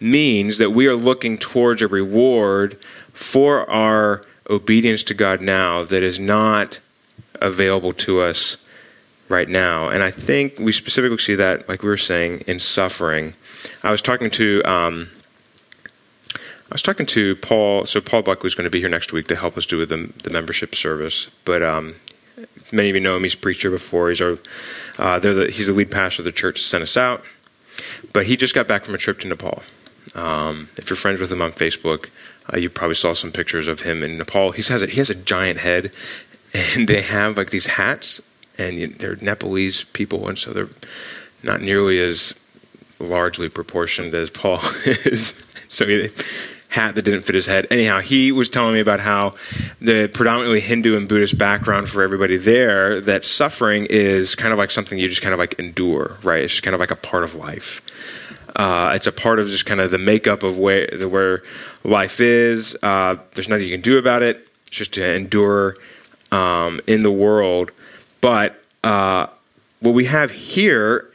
means 0.00 0.58
that 0.58 0.70
we 0.70 0.86
are 0.86 0.96
looking 0.96 1.38
towards 1.38 1.82
a 1.82 1.88
reward 1.88 2.78
for 3.12 3.68
our 3.70 4.24
obedience 4.50 5.02
to 5.04 5.14
God 5.14 5.40
now 5.40 5.84
that 5.84 6.02
is 6.02 6.18
not 6.18 6.80
available 7.40 7.92
to 7.92 8.20
us 8.20 8.56
right 9.28 9.48
now. 9.48 9.88
And 9.88 10.02
I 10.02 10.10
think 10.10 10.58
we 10.58 10.72
specifically 10.72 11.18
see 11.18 11.34
that, 11.36 11.68
like 11.68 11.82
we 11.82 11.88
were 11.88 11.96
saying, 11.96 12.40
in 12.46 12.60
suffering. 12.60 13.34
I 13.82 13.90
was 13.90 14.02
talking 14.02 14.30
to 14.30 14.62
um, 14.64 15.10
I 16.70 16.74
was 16.74 16.82
talking 16.82 17.06
to 17.06 17.36
Paul. 17.36 17.86
So 17.86 18.00
Paul 18.00 18.22
Buck 18.22 18.42
was 18.42 18.54
going 18.54 18.64
to 18.64 18.70
be 18.70 18.80
here 18.80 18.88
next 18.88 19.12
week 19.12 19.28
to 19.28 19.36
help 19.36 19.56
us 19.56 19.66
do 19.66 19.84
the, 19.86 20.12
the 20.22 20.30
membership 20.30 20.74
service. 20.74 21.28
But 21.44 21.62
um, 21.62 21.94
many 22.72 22.88
of 22.88 22.94
you 22.94 23.00
know 23.00 23.16
him. 23.16 23.22
He's 23.22 23.34
preached 23.34 23.62
here 23.62 23.70
before. 23.70 24.08
He's 24.08 24.20
our 24.20 24.36
uh, 24.98 25.18
the, 25.18 25.50
he's 25.52 25.68
the 25.68 25.72
lead 25.72 25.90
pastor 25.90 26.22
of 26.22 26.24
the 26.24 26.32
church. 26.32 26.60
that 26.60 26.64
Sent 26.64 26.82
us 26.82 26.96
out, 26.96 27.22
but 28.12 28.26
he 28.26 28.36
just 28.36 28.54
got 28.54 28.66
back 28.66 28.84
from 28.84 28.94
a 28.94 28.98
trip 28.98 29.20
to 29.20 29.28
Nepal. 29.28 29.62
Um, 30.14 30.68
if 30.76 30.88
you're 30.88 30.96
friends 30.96 31.20
with 31.20 31.30
him 31.30 31.42
on 31.42 31.52
Facebook, 31.52 32.08
uh, 32.52 32.56
you 32.56 32.70
probably 32.70 32.94
saw 32.94 33.12
some 33.12 33.32
pictures 33.32 33.68
of 33.68 33.80
him 33.80 34.02
in 34.02 34.18
Nepal. 34.18 34.52
He 34.52 34.62
has 34.62 34.82
a, 34.82 34.86
he 34.86 34.96
has 34.96 35.10
a 35.10 35.14
giant 35.14 35.58
head, 35.58 35.92
and 36.54 36.88
they 36.88 37.02
have 37.02 37.36
like 37.36 37.50
these 37.50 37.66
hats 37.66 38.22
and 38.58 38.94
they're 38.94 39.16
Nepalese 39.16 39.84
people, 39.84 40.28
and 40.28 40.38
so 40.38 40.52
they're 40.52 40.68
not 41.42 41.60
nearly 41.60 41.98
as 42.00 42.34
largely 42.98 43.48
proportioned 43.48 44.14
as 44.14 44.30
Paul 44.30 44.60
is. 44.86 45.34
so 45.68 45.86
he 45.86 46.08
hat 46.76 46.94
that 46.94 47.02
didn't 47.02 47.22
fit 47.22 47.34
his 47.34 47.46
head. 47.46 47.66
Anyhow, 47.70 48.00
he 48.00 48.30
was 48.30 48.48
telling 48.48 48.74
me 48.74 48.80
about 48.80 49.00
how 49.00 49.34
the 49.80 50.08
predominantly 50.08 50.60
Hindu 50.60 50.96
and 50.96 51.08
Buddhist 51.08 51.36
background 51.36 51.88
for 51.88 52.02
everybody 52.02 52.36
there, 52.36 53.00
that 53.00 53.24
suffering 53.24 53.86
is 53.86 54.34
kind 54.36 54.52
of 54.52 54.58
like 54.58 54.70
something 54.70 54.98
you 54.98 55.08
just 55.08 55.22
kind 55.22 55.32
of 55.32 55.40
like 55.40 55.58
endure, 55.58 56.18
right? 56.22 56.42
It's 56.42 56.52
just 56.52 56.62
kind 56.62 56.74
of 56.74 56.80
like 56.80 56.92
a 56.92 56.96
part 56.96 57.24
of 57.24 57.34
life. 57.34 57.82
Uh, 58.54 58.92
it's 58.94 59.06
a 59.06 59.12
part 59.12 59.38
of 59.38 59.48
just 59.48 59.66
kind 59.66 59.80
of 59.80 59.90
the 59.90 59.98
makeup 59.98 60.42
of 60.42 60.58
where, 60.58 60.86
where 61.08 61.42
life 61.84 62.20
is. 62.20 62.76
Uh, 62.82 63.16
there's 63.32 63.48
nothing 63.48 63.64
you 63.66 63.72
can 63.72 63.80
do 63.80 63.98
about 63.98 64.22
it. 64.22 64.46
It's 64.68 64.76
just 64.76 64.94
to 64.94 65.14
endure 65.14 65.76
um, 66.30 66.80
in 66.86 67.02
the 67.02 67.10
world. 67.10 67.72
But 68.20 68.62
uh, 68.84 69.26
what 69.80 69.92
we 69.92 70.04
have 70.06 70.30
here 70.30 71.10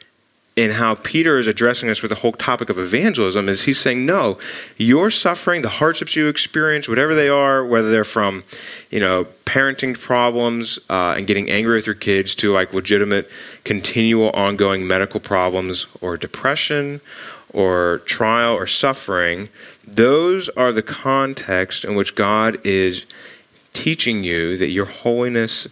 in 0.54 0.70
how 0.70 0.94
Peter 0.96 1.38
is 1.38 1.46
addressing 1.46 1.88
us 1.88 2.02
with 2.02 2.10
the 2.10 2.16
whole 2.16 2.32
topic 2.32 2.68
of 2.68 2.78
evangelism 2.78 3.48
is 3.48 3.62
he's 3.62 3.78
saying, 3.78 4.04
no, 4.04 4.38
your 4.76 5.10
suffering, 5.10 5.62
the 5.62 5.68
hardships 5.68 6.14
you 6.14 6.28
experience, 6.28 6.88
whatever 6.88 7.14
they 7.14 7.28
are, 7.28 7.64
whether 7.64 7.90
they're 7.90 8.04
from, 8.04 8.44
you 8.90 9.00
know, 9.00 9.26
parenting 9.46 9.98
problems 9.98 10.78
uh, 10.90 11.14
and 11.16 11.26
getting 11.26 11.50
angry 11.50 11.76
with 11.76 11.86
your 11.86 11.94
kids 11.94 12.34
to 12.34 12.52
like 12.52 12.74
legitimate, 12.74 13.30
continual, 13.64 14.30
ongoing 14.30 14.86
medical 14.86 15.20
problems 15.20 15.86
or 16.02 16.18
depression 16.18 17.00
or 17.54 18.02
trial 18.04 18.54
or 18.54 18.66
suffering, 18.66 19.48
those 19.86 20.50
are 20.50 20.72
the 20.72 20.82
context 20.82 21.84
in 21.84 21.94
which 21.94 22.14
God 22.14 22.58
is 22.64 23.06
teaching 23.72 24.22
you 24.22 24.58
that 24.58 24.68
your 24.68 24.86
holiness 24.86 25.66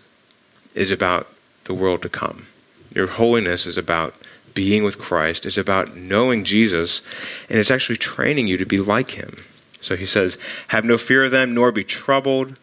is 0.74 0.90
about 0.90 1.28
the 1.64 1.74
world 1.74 2.00
to 2.02 2.08
come. 2.08 2.46
Your 2.94 3.06
holiness 3.06 3.66
is 3.66 3.78
about 3.78 4.14
being 4.54 4.84
with 4.84 4.98
Christ. 4.98 5.46
It's 5.46 5.58
about 5.58 5.96
knowing 5.96 6.44
Jesus, 6.44 7.02
and 7.48 7.58
it's 7.58 7.70
actually 7.70 7.96
training 7.96 8.46
you 8.46 8.56
to 8.58 8.66
be 8.66 8.78
like 8.78 9.10
him. 9.10 9.36
So 9.80 9.96
he 9.96 10.06
says, 10.06 10.38
Have 10.68 10.84
no 10.84 10.98
fear 10.98 11.24
of 11.24 11.30
them, 11.30 11.54
nor 11.54 11.72
be 11.72 11.84
troubled, 11.84 12.56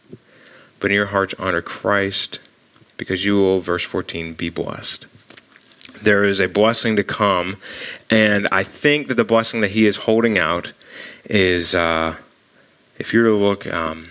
but 0.79 0.91
in 0.91 0.95
your 0.95 1.07
hearts 1.07 1.33
honor 1.39 1.61
Christ, 1.61 2.39
because 2.97 3.25
you 3.25 3.35
will, 3.35 3.59
verse 3.59 3.83
14, 3.83 4.33
be 4.33 4.49
blessed. 4.49 5.05
There 6.01 6.23
is 6.23 6.39
a 6.39 6.47
blessing 6.47 6.95
to 6.95 7.03
come, 7.03 7.57
and 8.09 8.47
I 8.51 8.63
think 8.63 9.07
that 9.07 9.15
the 9.15 9.23
blessing 9.23 9.61
that 9.61 9.71
he 9.71 9.87
is 9.87 9.97
holding 9.97 10.37
out 10.37 10.73
is, 11.25 11.73
uh, 11.73 12.15
if 12.99 13.13
you 13.13 13.21
were 13.21 13.29
to 13.29 13.35
look, 13.35 13.73
um, 13.73 14.09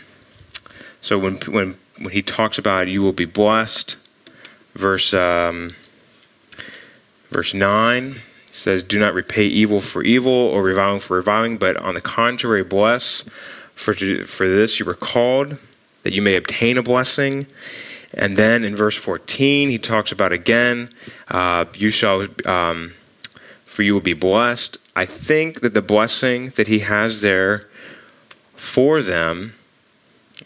so 1.00 1.16
when, 1.18 1.36
when, 1.46 1.78
when 1.98 2.10
he 2.12 2.22
talks 2.22 2.58
about 2.58 2.88
you 2.88 3.02
will 3.02 3.12
be 3.12 3.24
blessed, 3.24 3.96
verse. 4.74 5.14
Um, 5.14 5.74
Verse 7.36 7.52
9 7.52 8.16
says, 8.50 8.82
Do 8.82 8.98
not 8.98 9.12
repay 9.12 9.44
evil 9.44 9.82
for 9.82 10.02
evil 10.02 10.32
or 10.32 10.62
reviling 10.62 11.00
for 11.00 11.18
reviling, 11.18 11.58
but 11.58 11.76
on 11.76 11.92
the 11.92 12.00
contrary, 12.00 12.64
bless. 12.64 13.26
For, 13.74 13.92
for 13.92 14.48
this 14.48 14.78
you 14.78 14.86
were 14.86 14.94
called, 14.94 15.58
that 16.02 16.14
you 16.14 16.22
may 16.22 16.36
obtain 16.36 16.78
a 16.78 16.82
blessing. 16.82 17.46
And 18.14 18.38
then 18.38 18.64
in 18.64 18.74
verse 18.74 18.96
14, 18.96 19.68
he 19.68 19.76
talks 19.76 20.12
about 20.12 20.32
again, 20.32 20.88
uh, 21.28 21.66
you 21.74 21.90
shall, 21.90 22.26
um, 22.46 22.94
for 23.66 23.82
you 23.82 23.92
will 23.92 24.00
be 24.00 24.14
blessed. 24.14 24.78
I 24.96 25.04
think 25.04 25.60
that 25.60 25.74
the 25.74 25.82
blessing 25.82 26.54
that 26.56 26.68
he 26.68 26.78
has 26.78 27.20
there 27.20 27.68
for 28.54 29.02
them 29.02 29.52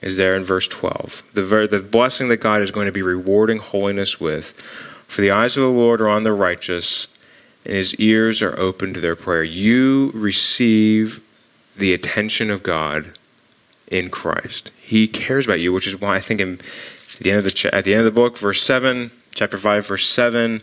is 0.03 0.17
there 0.17 0.35
in 0.35 0.43
verse 0.43 0.67
12. 0.67 1.23
The, 1.35 1.69
the 1.71 1.87
blessing 1.89 2.27
that 2.31 2.39
God 2.39 2.63
is 2.63 2.73
going 2.73 2.87
to 2.87 2.93
be 2.93 3.03
rewarding 3.03 3.59
holiness 3.59 4.19
with 4.19 4.61
for 5.11 5.23
the 5.23 5.33
eyes 5.33 5.57
of 5.57 5.65
the 5.65 5.69
Lord 5.69 6.01
are 6.01 6.09
on 6.09 6.23
the 6.23 6.33
righteous, 6.33 7.09
and 7.65 7.75
his 7.75 7.97
ears 7.97 8.43
are 8.43 8.57
open 8.57 8.95
to 8.95 9.01
their 9.01 9.17
prayer. 9.17 9.43
You 9.43 10.13
receive 10.15 11.21
the 11.77 11.93
attention 11.93 12.49
of 12.49 12.63
God 12.63 13.19
in 13.89 14.09
Christ. 14.09 14.71
He 14.81 15.09
cares 15.09 15.47
about 15.47 15.59
you, 15.59 15.73
which 15.73 15.89
is 15.89 16.01
why 16.01 16.15
I 16.15 16.21
think 16.21 16.41
in, 16.41 16.53
at 16.53 17.23
the 17.23 17.33
end 17.33 17.39
of 17.39 17.45
the 17.45 17.75
at 17.75 17.85
the 17.85 17.93
end 17.93 18.07
of 18.07 18.15
the 18.15 18.21
book, 18.21 18.39
verse 18.39 18.63
seven, 18.63 19.11
chapter 19.35 19.59
five, 19.59 19.85
verse 19.85 20.07
seven, 20.07 20.63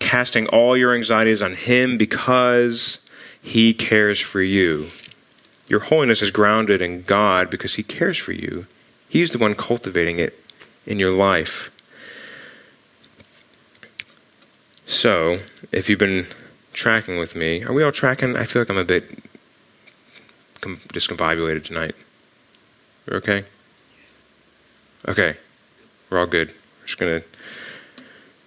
casting 0.00 0.48
all 0.48 0.76
your 0.76 0.92
anxieties 0.92 1.40
on 1.40 1.54
Him 1.54 1.96
because 1.96 2.98
He 3.40 3.72
cares 3.72 4.18
for 4.18 4.42
you. 4.42 4.88
Your 5.68 5.80
holiness 5.80 6.20
is 6.20 6.32
grounded 6.32 6.82
in 6.82 7.02
God 7.02 7.48
because 7.48 7.76
He 7.76 7.84
cares 7.84 8.18
for 8.18 8.32
you. 8.32 8.66
He's 9.08 9.30
the 9.30 9.38
one 9.38 9.54
cultivating 9.54 10.18
it 10.18 10.36
in 10.84 10.98
your 10.98 11.12
life. 11.12 11.70
So, 14.86 15.38
if 15.72 15.88
you've 15.88 15.98
been 15.98 16.26
tracking 16.74 17.18
with 17.18 17.34
me, 17.34 17.64
are 17.64 17.72
we 17.72 17.82
all 17.82 17.92
tracking? 17.92 18.36
I 18.36 18.44
feel 18.44 18.60
like 18.60 18.68
I'm 18.68 18.76
a 18.76 18.84
bit 18.84 19.18
com- 20.60 20.76
discombobulated 20.92 21.64
tonight. 21.64 21.94
We're 23.06 23.16
okay? 23.16 23.44
Okay. 25.08 25.36
We're 26.10 26.20
all 26.20 26.26
good. 26.26 26.48
We're 26.48 26.86
just 26.86 26.98
going 26.98 27.22
to, 27.22 27.26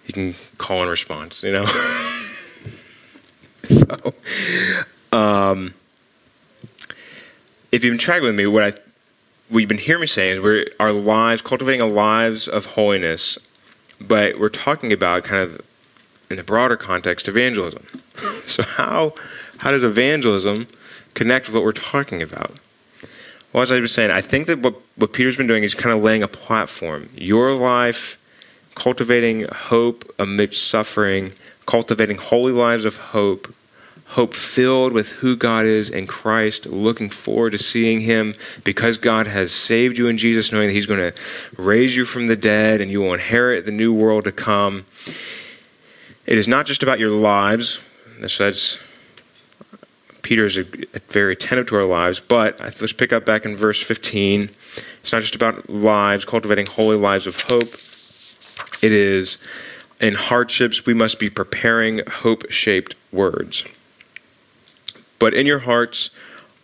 you 0.06 0.12
can 0.12 0.34
call 0.58 0.84
in 0.84 0.88
response, 0.88 1.42
you 1.42 1.52
know? 1.52 1.66
so, 3.68 4.14
um, 5.12 5.74
if 7.72 7.82
you've 7.82 7.92
been 7.92 7.98
tracking 7.98 8.26
with 8.26 8.36
me, 8.36 8.46
what 8.46 8.62
I, 8.62 8.72
what 9.48 9.58
you've 9.58 9.68
been 9.68 9.78
hearing 9.78 10.02
me 10.02 10.06
say 10.06 10.30
is 10.30 10.40
we're 10.40 10.66
our 10.78 10.92
lives, 10.92 11.42
cultivating 11.42 11.80
a 11.80 11.86
lives 11.86 12.46
of 12.46 12.66
holiness, 12.66 13.38
but 14.00 14.38
we're 14.38 14.48
talking 14.48 14.92
about 14.92 15.24
kind 15.24 15.42
of 15.42 15.60
in 16.30 16.36
the 16.36 16.42
broader 16.42 16.76
context, 16.76 17.28
evangelism. 17.28 17.84
So, 18.44 18.62
how, 18.62 19.14
how 19.58 19.70
does 19.70 19.84
evangelism 19.84 20.66
connect 21.14 21.46
with 21.46 21.54
what 21.54 21.64
we're 21.64 21.72
talking 21.72 22.22
about? 22.22 22.52
Well, 23.52 23.62
as 23.62 23.70
I 23.70 23.80
was 23.80 23.92
saying, 23.92 24.10
I 24.10 24.20
think 24.20 24.46
that 24.46 24.60
what, 24.60 24.74
what 24.96 25.12
Peter's 25.12 25.36
been 25.36 25.46
doing 25.46 25.64
is 25.64 25.74
kind 25.74 25.94
of 25.96 26.02
laying 26.02 26.22
a 26.22 26.28
platform. 26.28 27.08
Your 27.14 27.52
life, 27.52 28.18
cultivating 28.74 29.46
hope 29.52 30.14
amidst 30.18 30.68
suffering, 30.68 31.32
cultivating 31.66 32.16
holy 32.16 32.52
lives 32.52 32.84
of 32.84 32.96
hope, 32.96 33.54
hope 34.06 34.34
filled 34.34 34.92
with 34.92 35.12
who 35.12 35.36
God 35.36 35.66
is 35.66 35.90
in 35.90 36.06
Christ, 36.06 36.66
looking 36.66 37.10
forward 37.10 37.50
to 37.50 37.58
seeing 37.58 38.00
Him 38.00 38.34
because 38.64 38.98
God 38.98 39.26
has 39.26 39.52
saved 39.52 39.98
you 39.98 40.08
in 40.08 40.18
Jesus, 40.18 40.52
knowing 40.52 40.68
that 40.68 40.74
He's 40.74 40.86
going 40.86 41.12
to 41.12 41.20
raise 41.56 41.96
you 41.96 42.04
from 42.04 42.26
the 42.26 42.36
dead 42.36 42.80
and 42.80 42.90
you 42.90 43.00
will 43.00 43.14
inherit 43.14 43.64
the 43.64 43.70
new 43.70 43.92
world 43.92 44.24
to 44.24 44.32
come. 44.32 44.86
It 46.28 46.36
is 46.36 46.46
not 46.46 46.66
just 46.66 46.82
about 46.82 46.98
your 46.98 47.08
lives. 47.08 47.80
This, 48.20 48.36
That's 48.36 48.76
Peter 50.20 50.44
is 50.44 50.56
very 51.08 51.32
attentive 51.32 51.68
to 51.68 51.76
our 51.76 51.86
lives, 51.86 52.20
but 52.20 52.60
let's 52.60 52.92
pick 52.92 53.14
up 53.14 53.24
back 53.24 53.46
in 53.46 53.56
verse 53.56 53.80
15. 53.80 54.50
It's 55.00 55.10
not 55.10 55.22
just 55.22 55.34
about 55.34 55.70
lives, 55.70 56.26
cultivating 56.26 56.66
holy 56.66 56.98
lives 56.98 57.26
of 57.26 57.40
hope. 57.40 57.72
It 58.82 58.92
is 58.92 59.38
in 60.02 60.12
hardships, 60.12 60.84
we 60.84 60.92
must 60.92 61.18
be 61.18 61.30
preparing 61.30 62.02
hope 62.06 62.50
shaped 62.50 62.94
words. 63.10 63.64
But 65.18 65.32
in 65.32 65.46
your 65.46 65.60
hearts, 65.60 66.10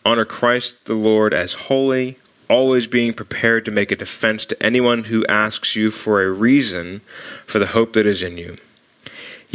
honor 0.04 0.26
Christ 0.26 0.84
the 0.84 0.92
Lord 0.92 1.32
as 1.32 1.54
holy, 1.54 2.18
always 2.50 2.86
being 2.86 3.14
prepared 3.14 3.64
to 3.64 3.70
make 3.70 3.90
a 3.90 3.96
defense 3.96 4.44
to 4.44 4.62
anyone 4.62 5.04
who 5.04 5.24
asks 5.24 5.74
you 5.74 5.90
for 5.90 6.22
a 6.22 6.30
reason 6.30 7.00
for 7.46 7.58
the 7.58 7.68
hope 7.68 7.94
that 7.94 8.04
is 8.04 8.22
in 8.22 8.36
you. 8.36 8.58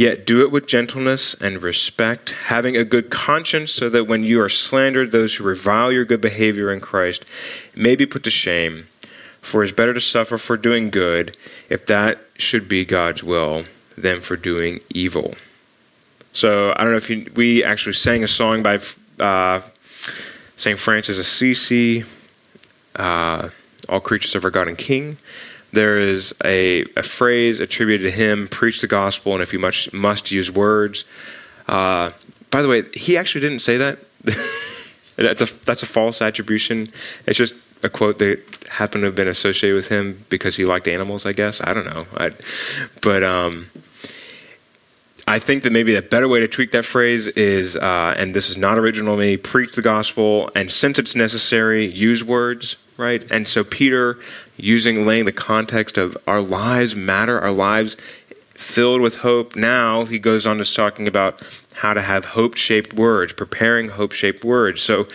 Yet 0.00 0.24
do 0.24 0.40
it 0.40 0.50
with 0.50 0.66
gentleness 0.66 1.34
and 1.42 1.62
respect, 1.62 2.30
having 2.30 2.74
a 2.74 2.86
good 2.86 3.10
conscience, 3.10 3.70
so 3.70 3.90
that 3.90 4.06
when 4.06 4.24
you 4.24 4.40
are 4.40 4.48
slandered, 4.48 5.10
those 5.10 5.34
who 5.34 5.44
revile 5.44 5.92
your 5.92 6.06
good 6.06 6.22
behavior 6.22 6.72
in 6.72 6.80
Christ 6.80 7.26
may 7.76 7.96
be 7.96 8.06
put 8.06 8.24
to 8.24 8.30
shame. 8.30 8.88
For 9.42 9.60
it 9.60 9.66
is 9.66 9.72
better 9.72 9.92
to 9.92 10.00
suffer 10.00 10.38
for 10.38 10.56
doing 10.56 10.88
good, 10.88 11.36
if 11.68 11.84
that 11.84 12.18
should 12.38 12.66
be 12.66 12.86
God's 12.86 13.22
will, 13.22 13.64
than 13.94 14.22
for 14.22 14.36
doing 14.36 14.80
evil. 14.88 15.34
So 16.32 16.72
I 16.74 16.84
don't 16.84 16.92
know 16.92 16.96
if 16.96 17.10
you, 17.10 17.30
we 17.36 17.62
actually 17.62 17.92
sang 17.92 18.24
a 18.24 18.28
song 18.28 18.62
by 18.62 18.80
uh, 19.18 19.60
St. 20.56 20.78
Francis 20.78 21.18
Assisi, 21.18 22.04
uh, 22.96 23.50
All 23.90 24.00
Creatures 24.00 24.34
of 24.34 24.46
Our 24.46 24.50
God 24.50 24.66
and 24.66 24.78
King 24.78 25.18
there 25.72 25.98
is 25.98 26.34
a, 26.44 26.84
a 26.96 27.02
phrase 27.02 27.60
attributed 27.60 28.10
to 28.10 28.16
him 28.16 28.48
preach 28.48 28.80
the 28.80 28.86
gospel 28.86 29.34
and 29.34 29.42
if 29.42 29.52
you 29.52 29.58
much, 29.58 29.92
must 29.92 30.30
use 30.30 30.50
words. 30.50 31.04
Uh, 31.68 32.10
by 32.50 32.62
the 32.62 32.68
way 32.68 32.82
he 32.94 33.16
actually 33.16 33.40
didn't 33.42 33.60
say 33.60 33.76
that. 33.76 33.98
That's 35.16 35.42
a 35.42 35.64
that's 35.66 35.82
a 35.82 35.86
false 35.86 36.22
attribution. 36.22 36.88
It's 37.26 37.36
just 37.36 37.54
a 37.82 37.90
quote 37.90 38.18
that 38.20 38.42
happened 38.70 39.02
to 39.02 39.06
have 39.06 39.14
been 39.14 39.28
associated 39.28 39.74
with 39.76 39.88
him 39.88 40.24
because 40.30 40.56
he 40.56 40.64
liked 40.64 40.88
animals 40.88 41.26
i 41.26 41.32
guess. 41.32 41.60
I 41.62 41.74
don't 41.74 41.84
know. 41.84 42.06
I, 42.16 42.30
but 43.02 43.22
um, 43.22 43.68
I 45.28 45.38
think 45.38 45.62
that 45.62 45.70
maybe 45.70 45.94
a 45.94 46.02
better 46.02 46.26
way 46.26 46.40
to 46.40 46.48
tweak 46.48 46.72
that 46.72 46.84
phrase 46.84 47.26
is, 47.28 47.76
uh, 47.76 48.14
and 48.16 48.34
this 48.34 48.50
is 48.50 48.56
not 48.56 48.78
original 48.78 49.14
to 49.14 49.20
me, 49.20 49.36
preach 49.36 49.76
the 49.76 49.82
gospel, 49.82 50.50
and 50.56 50.72
since 50.72 50.98
it's 50.98 51.14
necessary, 51.14 51.86
use 51.86 52.24
words, 52.24 52.76
right? 53.00 53.28
And 53.30 53.48
so 53.48 53.64
Peter 53.64 54.18
using 54.56 55.06
laying 55.06 55.24
the 55.24 55.32
context 55.32 55.98
of 55.98 56.16
our 56.26 56.40
lives 56.40 56.94
matter, 56.94 57.40
our 57.40 57.50
lives 57.50 57.96
filled 58.54 59.00
with 59.00 59.16
hope. 59.16 59.56
Now 59.56 60.04
he 60.04 60.18
goes 60.18 60.46
on 60.46 60.58
to 60.58 60.64
talking 60.64 61.08
about 61.08 61.42
how 61.74 61.94
to 61.94 62.02
have 62.02 62.26
hope 62.26 62.56
shaped 62.56 62.92
words, 62.92 63.32
preparing 63.32 63.88
hope 63.88 64.12
shaped 64.12 64.44
words. 64.44 64.82
So 64.82 65.08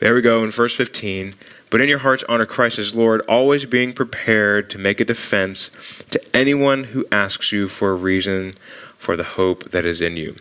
there 0.00 0.14
we 0.14 0.20
go 0.20 0.42
in 0.42 0.50
verse 0.50 0.74
15. 0.74 1.34
But 1.70 1.80
in 1.80 1.88
your 1.88 1.98
hearts, 1.98 2.24
honor 2.28 2.46
Christ 2.46 2.78
as 2.78 2.94
Lord, 2.94 3.20
always 3.22 3.66
being 3.66 3.92
prepared 3.92 4.70
to 4.70 4.78
make 4.78 5.00
a 5.00 5.04
defense 5.04 5.70
to 6.10 6.36
anyone 6.36 6.84
who 6.84 7.06
asks 7.12 7.52
you 7.52 7.68
for 7.68 7.90
a 7.90 7.94
reason 7.94 8.54
for 8.96 9.16
the 9.16 9.24
hope 9.24 9.70
that 9.70 9.84
is 9.84 10.00
in 10.00 10.16
you. 10.16 10.34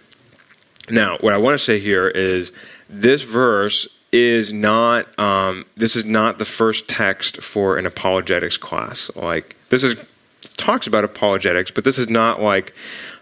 Now, 0.90 1.18
what 1.20 1.34
I 1.34 1.38
want 1.38 1.56
to 1.56 1.64
say 1.64 1.80
here 1.80 2.08
is 2.08 2.54
this 2.90 3.24
verse 3.24 3.88
is 4.12 4.54
not 4.54 5.18
um, 5.20 5.66
this 5.76 5.96
is 5.96 6.06
not 6.06 6.38
the 6.38 6.46
first 6.46 6.88
text 6.88 7.42
for 7.42 7.78
an 7.78 7.86
apologetics 7.86 8.58
class. 8.58 9.12
Like 9.16 9.56
this 9.70 9.84
is 9.84 10.04
talks 10.56 10.88
about 10.88 11.04
apologetics, 11.04 11.72
but 11.72 11.84
this 11.84 11.98
is 11.98 12.10
not 12.10 12.42
like 12.42 12.74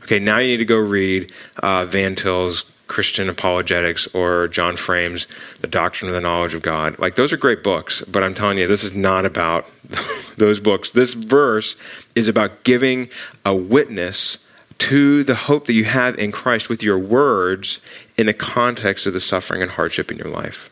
okay 0.04 0.20
now 0.20 0.38
you 0.38 0.48
need 0.48 0.58
to 0.58 0.66
go 0.66 0.78
read 0.78 1.32
uh, 1.64 1.86
Van 1.86 2.16
Til's 2.16 2.64
Christian 2.88 3.30
apologetics 3.30 4.08
or 4.14 4.48
John 4.50 4.78
Frame's 4.78 5.28
The 5.62 5.68
Doctrine 5.68 6.10
of 6.10 6.16
the 6.16 6.22
Knowledge 6.22 6.54
of 6.54 6.62
God. 6.62 7.00
Like 7.00 7.16
those 7.16 7.34
are 7.34 7.38
great 7.38 7.64
books, 7.64 8.04
but 8.04 8.24
I'm 8.24 8.36
telling 8.36 8.58
you 8.58 8.68
this 8.68 8.84
is 8.84 8.96
not 8.96 9.26
about 9.26 9.68
those 10.38 10.60
books. 10.60 10.92
This 10.92 11.14
verse 11.14 11.76
is 12.14 12.28
about 12.28 12.64
giving 12.64 13.10
a 13.44 13.56
witness 13.56 14.40
to 14.78 15.24
the 15.24 15.36
hope 15.36 15.66
that 15.66 15.74
you 15.74 15.86
have 15.86 16.18
in 16.20 16.32
Christ 16.32 16.70
with 16.70 16.84
your 16.84 17.00
words 17.00 17.80
in 18.18 18.28
the 18.28 18.34
context 18.34 19.08
of 19.08 19.14
the 19.14 19.20
suffering 19.20 19.62
and 19.62 19.72
hardship 19.72 20.12
in 20.12 20.18
your 20.18 20.28
life. 20.28 20.70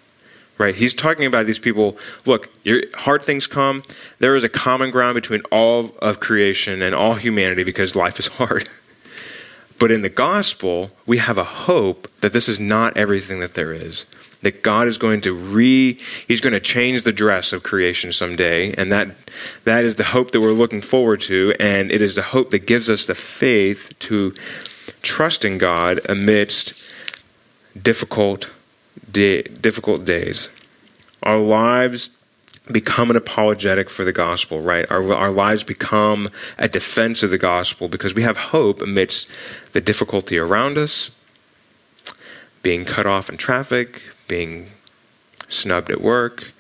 Right? 0.57 0.75
He's 0.75 0.93
talking 0.93 1.25
about 1.25 1.47
these 1.47 1.59
people. 1.59 1.97
Look, 2.25 2.49
hard 2.93 3.23
things 3.23 3.47
come. 3.47 3.83
There 4.19 4.35
is 4.35 4.43
a 4.43 4.49
common 4.49 4.91
ground 4.91 5.15
between 5.15 5.41
all 5.51 5.91
of 5.99 6.19
creation 6.19 6.81
and 6.81 6.93
all 6.93 7.15
humanity 7.15 7.63
because 7.63 7.95
life 7.95 8.19
is 8.19 8.27
hard. 8.39 8.69
but 9.79 9.91
in 9.91 10.03
the 10.03 10.09
gospel, 10.09 10.91
we 11.05 11.17
have 11.17 11.37
a 11.37 11.43
hope 11.43 12.07
that 12.21 12.33
this 12.33 12.47
is 12.47 12.59
not 12.59 12.95
everything 12.95 13.39
that 13.39 13.55
there 13.55 13.73
is 13.73 14.05
that 14.43 14.61
God 14.61 14.87
is 14.87 14.97
going 14.97 15.21
to 15.21 15.33
re 15.33 15.97
he's 16.27 16.41
going 16.41 16.53
to 16.53 16.59
change 16.59 17.01
the 17.01 17.11
dress 17.11 17.51
of 17.51 17.63
creation 17.63 18.11
someday 18.11 18.73
and 18.73 18.91
that 18.91 19.09
that 19.63 19.83
is 19.83 19.95
the 19.95 20.03
hope 20.03 20.31
that 20.31 20.41
we're 20.41 20.51
looking 20.51 20.81
forward 20.81 21.21
to 21.21 21.53
and 21.59 21.91
it 21.91 22.01
is 22.01 22.15
the 22.15 22.21
hope 22.21 22.51
that 22.51 22.67
gives 22.67 22.89
us 22.89 23.07
the 23.07 23.15
faith 23.15 23.91
to 23.99 24.33
trust 25.01 25.43
in 25.43 25.57
God 25.57 25.99
amidst 26.07 26.91
difficult 27.81 28.49
day, 29.11 29.43
difficult 29.43 30.05
days 30.05 30.49
our 31.23 31.39
lives 31.39 32.09
become 32.71 33.09
an 33.09 33.15
apologetic 33.15 33.89
for 33.89 34.05
the 34.05 34.13
gospel, 34.13 34.61
right? 34.61 34.89
Our, 34.89 35.13
our 35.13 35.31
lives 35.31 35.63
become 35.63 36.29
a 36.57 36.69
defense 36.69 37.23
of 37.23 37.29
the 37.29 37.37
gospel 37.37 37.89
because 37.89 38.13
we 38.13 38.23
have 38.23 38.37
hope 38.37 38.81
amidst 38.81 39.29
the 39.73 39.81
difficulty 39.81 40.37
around 40.37 40.77
us, 40.77 41.11
being 42.61 42.85
cut 42.85 43.05
off 43.05 43.29
in 43.29 43.37
traffic, 43.37 44.01
being 44.27 44.67
snubbed 45.49 45.91
at 45.91 46.01
work, 46.01 46.53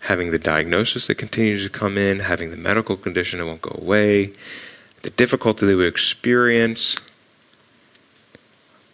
having 0.00 0.30
the 0.30 0.38
diagnosis 0.38 1.08
that 1.08 1.16
continues 1.16 1.64
to 1.64 1.70
come 1.70 1.98
in, 1.98 2.20
having 2.20 2.50
the 2.50 2.56
medical 2.56 2.96
condition 2.96 3.40
that 3.40 3.46
won't 3.46 3.62
go 3.62 3.76
away, 3.80 4.32
the 5.02 5.10
difficulty 5.10 5.66
that 5.66 5.76
we 5.76 5.86
experience. 5.86 6.96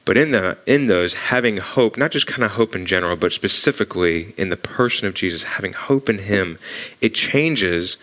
But 0.04 0.16
in 0.18 0.32
the 0.32 0.58
in 0.66 0.86
those, 0.86 1.14
having 1.14 1.56
hope, 1.56 1.96
not 1.96 2.10
just 2.10 2.26
kind 2.26 2.44
of 2.44 2.52
hope 2.52 2.76
in 2.76 2.84
general, 2.84 3.16
but 3.16 3.32
specifically 3.32 4.34
in 4.36 4.50
the 4.50 4.56
person 4.56 5.08
of 5.08 5.14
Jesus, 5.14 5.44
having 5.44 5.72
hope 5.72 6.08
in 6.08 6.18
Him, 6.18 6.58
it 7.00 7.14
changes 7.14 7.96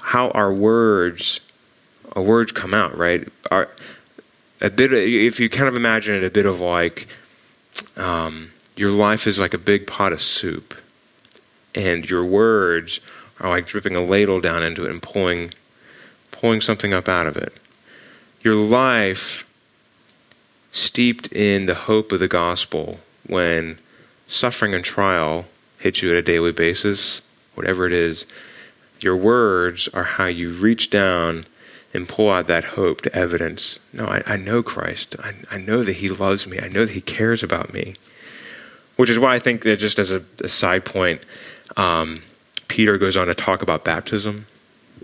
how 0.00 0.30
our 0.30 0.52
words 0.52 1.40
our 2.14 2.22
words 2.22 2.52
come 2.52 2.72
out. 2.72 2.96
Right, 2.96 3.28
our, 3.50 3.68
a 4.60 4.70
bit. 4.70 4.92
If 4.92 5.40
you 5.40 5.50
kind 5.50 5.68
of 5.68 5.76
imagine 5.76 6.14
it, 6.14 6.24
a 6.24 6.30
bit 6.30 6.46
of 6.46 6.60
like. 6.60 7.08
Um, 7.96 8.52
your 8.76 8.90
life 8.90 9.26
is 9.26 9.38
like 9.38 9.54
a 9.54 9.58
big 9.58 9.86
pot 9.86 10.12
of 10.12 10.20
soup, 10.20 10.74
and 11.74 12.08
your 12.08 12.24
words 12.24 13.00
are 13.40 13.50
like 13.50 13.66
dripping 13.66 13.96
a 13.96 14.02
ladle 14.02 14.40
down 14.40 14.62
into 14.62 14.84
it 14.84 14.90
and 14.90 15.02
pulling, 15.02 15.52
pulling 16.30 16.60
something 16.60 16.92
up 16.92 17.08
out 17.08 17.26
of 17.26 17.36
it. 17.36 17.58
Your 18.42 18.54
life, 18.54 19.44
steeped 20.72 21.28
in 21.32 21.66
the 21.66 21.74
hope 21.74 22.10
of 22.10 22.18
the 22.18 22.28
gospel, 22.28 22.98
when 23.26 23.78
suffering 24.26 24.74
and 24.74 24.84
trial 24.84 25.46
hit 25.78 26.02
you 26.02 26.10
at 26.10 26.16
a 26.16 26.22
daily 26.22 26.52
basis, 26.52 27.22
whatever 27.54 27.86
it 27.86 27.92
is, 27.92 28.26
your 29.00 29.16
words 29.16 29.88
are 29.88 30.02
how 30.02 30.26
you 30.26 30.52
reach 30.52 30.90
down 30.90 31.44
and 31.94 32.08
pull 32.08 32.30
out 32.30 32.46
that 32.46 32.64
hope 32.64 33.02
to 33.02 33.14
evidence 33.14 33.78
no, 33.92 34.06
I, 34.06 34.22
I 34.26 34.36
know 34.36 34.62
Christ. 34.62 35.16
I, 35.22 35.34
I 35.50 35.58
know 35.58 35.82
that 35.82 35.98
He 35.98 36.08
loves 36.08 36.46
me. 36.46 36.58
I 36.58 36.68
know 36.68 36.86
that 36.86 36.92
He 36.92 37.00
cares 37.00 37.42
about 37.42 37.72
me. 37.72 37.94
Which 38.96 39.10
is 39.10 39.18
why 39.18 39.34
I 39.34 39.38
think 39.38 39.62
that 39.62 39.78
just 39.78 39.98
as 39.98 40.10
a, 40.10 40.22
a 40.42 40.48
side 40.48 40.84
point, 40.84 41.22
um, 41.76 42.22
Peter 42.68 42.98
goes 42.98 43.16
on 43.16 43.26
to 43.26 43.34
talk 43.34 43.62
about 43.62 43.84
baptism. 43.84 44.46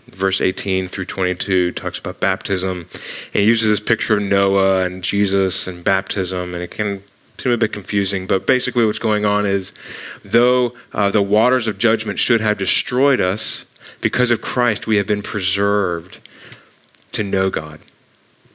Verse 0.08 0.40
18 0.40 0.88
through 0.88 1.04
22 1.04 1.72
talks 1.72 1.98
about 1.98 2.20
baptism. 2.20 2.88
And 3.34 3.44
uses 3.44 3.68
this 3.68 3.80
picture 3.80 4.16
of 4.16 4.22
Noah 4.22 4.84
and 4.84 5.02
Jesus 5.02 5.66
and 5.66 5.84
baptism, 5.84 6.54
and 6.54 6.62
it 6.62 6.70
can 6.70 7.02
seem 7.38 7.52
a 7.52 7.56
bit 7.56 7.72
confusing, 7.72 8.26
but 8.26 8.46
basically 8.46 8.84
what's 8.84 8.98
going 8.98 9.24
on 9.24 9.46
is 9.46 9.72
though 10.24 10.74
uh, 10.92 11.08
the 11.08 11.22
waters 11.22 11.68
of 11.68 11.78
judgment 11.78 12.18
should 12.18 12.40
have 12.40 12.58
destroyed 12.58 13.20
us, 13.20 13.64
because 14.00 14.30
of 14.30 14.40
Christ 14.40 14.86
we 14.86 14.96
have 14.96 15.06
been 15.06 15.22
preserved 15.22 16.20
to 17.12 17.24
know 17.24 17.50
God. 17.50 17.80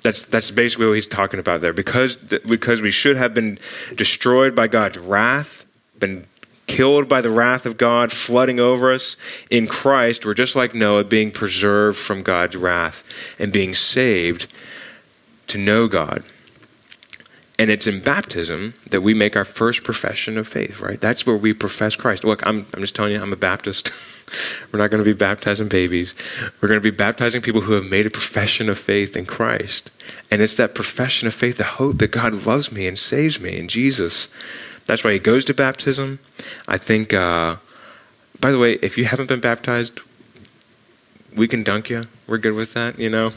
That's 0.01 0.23
that's 0.23 0.51
basically 0.51 0.87
what 0.87 0.93
he's 0.93 1.07
talking 1.07 1.39
about 1.39 1.61
there. 1.61 1.73
Because 1.73 2.17
because 2.17 2.81
we 2.81 2.91
should 2.91 3.15
have 3.15 3.33
been 3.33 3.57
destroyed 3.95 4.53
by 4.55 4.67
God's 4.67 4.97
wrath, 4.97 5.65
been 5.99 6.27
killed 6.67 7.07
by 7.07 7.21
the 7.21 7.29
wrath 7.29 7.65
of 7.65 7.77
God 7.77 8.11
flooding 8.11 8.59
over 8.59 8.91
us 8.91 9.17
in 9.49 9.67
Christ, 9.67 10.25
we're 10.25 10.33
just 10.33 10.55
like 10.55 10.73
Noah 10.73 11.03
being 11.03 11.31
preserved 11.31 11.97
from 11.97 12.23
God's 12.23 12.55
wrath 12.55 13.03
and 13.37 13.51
being 13.51 13.73
saved 13.73 14.47
to 15.47 15.57
know 15.57 15.87
God. 15.87 16.23
And 17.59 17.69
it's 17.69 17.85
in 17.85 17.99
baptism 18.01 18.73
that 18.89 19.01
we 19.01 19.13
make 19.13 19.35
our 19.35 19.45
first 19.45 19.83
profession 19.83 20.37
of 20.37 20.47
faith, 20.47 20.79
right? 20.79 20.99
That's 20.99 21.25
where 21.25 21.37
we 21.37 21.53
profess 21.53 21.95
Christ. 21.95 22.23
Look, 22.23 22.45
I'm, 22.47 22.65
I'm 22.73 22.81
just 22.81 22.95
telling 22.95 23.13
you, 23.13 23.21
I'm 23.21 23.31
a 23.31 23.37
Baptist. 23.37 23.91
We're 24.71 24.79
not 24.79 24.89
going 24.89 25.03
to 25.03 25.09
be 25.09 25.15
baptizing 25.15 25.67
babies. 25.67 26.15
We're 26.59 26.67
going 26.67 26.79
to 26.79 26.91
be 26.91 26.95
baptizing 26.95 27.41
people 27.41 27.61
who 27.61 27.73
have 27.73 27.85
made 27.85 28.07
a 28.07 28.09
profession 28.09 28.69
of 28.69 28.79
faith 28.79 29.15
in 29.15 29.27
Christ. 29.27 29.91
And 30.31 30.41
it's 30.41 30.57
that 30.57 30.73
profession 30.73 31.27
of 31.27 31.35
faith, 31.35 31.57
the 31.57 31.63
hope 31.63 31.99
that 31.99 32.11
God 32.11 32.33
loves 32.45 32.71
me 32.71 32.87
and 32.87 32.97
saves 32.97 33.39
me 33.39 33.57
in 33.57 33.67
Jesus. 33.67 34.29
That's 34.85 35.03
why 35.03 35.13
he 35.13 35.19
goes 35.19 35.45
to 35.45 35.53
baptism. 35.53 36.19
I 36.67 36.77
think, 36.77 37.13
uh, 37.13 37.57
by 38.39 38.51
the 38.51 38.59
way, 38.59 38.73
if 38.81 38.97
you 38.97 39.05
haven't 39.05 39.27
been 39.27 39.39
baptized, 39.39 39.99
we 41.35 41.47
can 41.47 41.63
dunk 41.63 41.89
you. 41.89 42.05
We're 42.27 42.37
good 42.37 42.53
with 42.53 42.73
that, 42.73 42.99
you 42.99 43.09
know? 43.09 43.33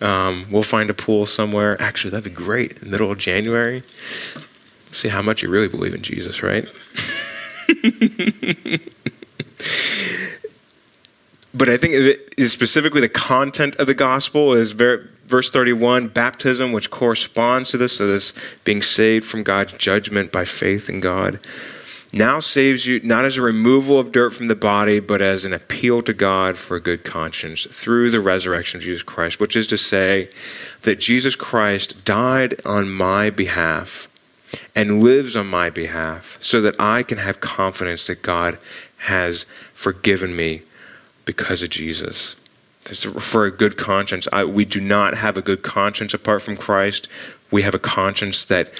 Um, 0.00 0.46
we'll 0.50 0.62
find 0.62 0.90
a 0.90 0.94
pool 0.94 1.26
somewhere. 1.26 1.80
Actually, 1.80 2.10
that'd 2.10 2.24
be 2.24 2.30
great. 2.30 2.84
Middle 2.84 3.10
of 3.10 3.18
January. 3.18 3.82
See 4.90 5.08
how 5.08 5.22
much 5.22 5.42
you 5.42 5.48
really 5.48 5.68
believe 5.68 5.94
in 5.94 6.02
Jesus, 6.02 6.42
right? 6.42 6.66
but 11.54 11.68
I 11.68 11.76
think 11.76 12.18
specifically 12.48 13.00
the 13.00 13.08
content 13.08 13.76
of 13.76 13.86
the 13.86 13.94
gospel 13.94 14.54
is 14.54 14.72
very, 14.72 15.06
verse 15.24 15.50
31 15.50 16.08
baptism, 16.08 16.72
which 16.72 16.90
corresponds 16.90 17.70
to 17.70 17.78
this, 17.78 17.96
so 17.96 18.08
this 18.08 18.34
being 18.64 18.82
saved 18.82 19.24
from 19.24 19.44
God's 19.44 19.72
judgment 19.74 20.32
by 20.32 20.44
faith 20.44 20.88
in 20.88 20.98
God, 20.98 21.38
now 22.12 22.40
saves 22.40 22.86
you 22.86 23.00
not 23.00 23.24
as 23.24 23.36
a 23.36 23.42
removal 23.42 23.98
of 23.98 24.12
dirt 24.12 24.34
from 24.34 24.48
the 24.48 24.54
body, 24.56 25.00
but 25.00 25.22
as 25.22 25.44
an 25.44 25.52
appeal 25.52 26.00
to 26.02 26.12
God 26.12 26.56
for 26.56 26.76
a 26.76 26.80
good 26.80 27.04
conscience 27.04 27.66
through 27.70 28.10
the 28.10 28.20
resurrection 28.20 28.78
of 28.78 28.84
Jesus 28.84 29.02
Christ, 29.02 29.40
which 29.40 29.56
is 29.56 29.66
to 29.68 29.78
say 29.78 30.30
that 30.82 31.00
Jesus 31.00 31.36
Christ 31.36 32.04
died 32.04 32.60
on 32.64 32.90
my 32.90 33.30
behalf 33.30 34.08
and 34.74 35.02
lives 35.02 35.34
on 35.34 35.46
my 35.46 35.70
behalf 35.70 36.38
so 36.40 36.60
that 36.60 36.80
I 36.80 37.02
can 37.02 37.18
have 37.18 37.40
confidence 37.40 38.06
that 38.06 38.22
God 38.22 38.58
has 38.98 39.46
forgiven 39.72 40.34
me 40.34 40.62
because 41.24 41.62
of 41.62 41.70
Jesus. 41.70 42.36
For 42.82 43.46
a 43.46 43.50
good 43.50 43.76
conscience, 43.78 44.28
I, 44.32 44.44
we 44.44 44.64
do 44.64 44.80
not 44.80 45.14
have 45.16 45.38
a 45.38 45.42
good 45.42 45.62
conscience 45.62 46.12
apart 46.12 46.42
from 46.42 46.56
Christ. 46.56 47.08
We 47.50 47.62
have 47.62 47.74
a 47.74 47.78
conscience 47.78 48.44
that 48.44 48.72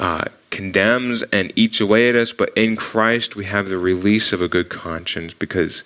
uh, 0.00 0.24
condemns 0.50 1.22
and 1.24 1.52
eats 1.54 1.80
away 1.80 2.08
at 2.08 2.16
us, 2.16 2.32
but 2.32 2.50
in 2.56 2.74
Christ 2.74 3.36
we 3.36 3.44
have 3.44 3.68
the 3.68 3.78
release 3.78 4.32
of 4.32 4.42
a 4.42 4.48
good 4.48 4.68
conscience 4.68 5.32
because 5.32 5.84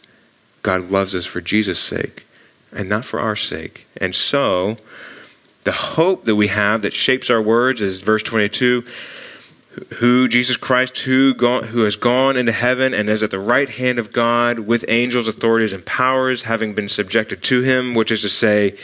God 0.62 0.90
loves 0.90 1.14
us 1.14 1.26
for 1.26 1.40
Jesus' 1.40 1.78
sake 1.78 2.26
and 2.72 2.88
not 2.88 3.04
for 3.04 3.20
our 3.20 3.36
sake. 3.36 3.86
And 3.98 4.14
so, 4.14 4.78
the 5.64 5.72
hope 5.72 6.24
that 6.24 6.36
we 6.36 6.48
have 6.48 6.82
that 6.82 6.92
shapes 6.92 7.28
our 7.28 7.42
words 7.42 7.80
is 7.80 8.00
verse 8.00 8.22
22 8.22 8.84
who 9.94 10.28
Jesus 10.28 10.56
Christ, 10.56 10.98
who 10.98 11.34
gone, 11.34 11.64
who 11.64 11.82
has 11.82 11.96
gone 11.96 12.36
into 12.36 12.52
heaven 12.52 12.94
and 12.94 13.08
is 13.08 13.22
at 13.22 13.30
the 13.30 13.38
right 13.38 13.68
hand 13.68 13.98
of 13.98 14.12
God 14.12 14.60
with 14.60 14.84
angels, 14.88 15.28
authorities, 15.28 15.72
and 15.72 15.84
powers, 15.84 16.42
having 16.42 16.74
been 16.74 16.88
subjected 16.88 17.42
to 17.44 17.62
him, 17.62 17.94
which 17.94 18.10
is 18.10 18.22
to 18.22 18.28
say, 18.28 18.76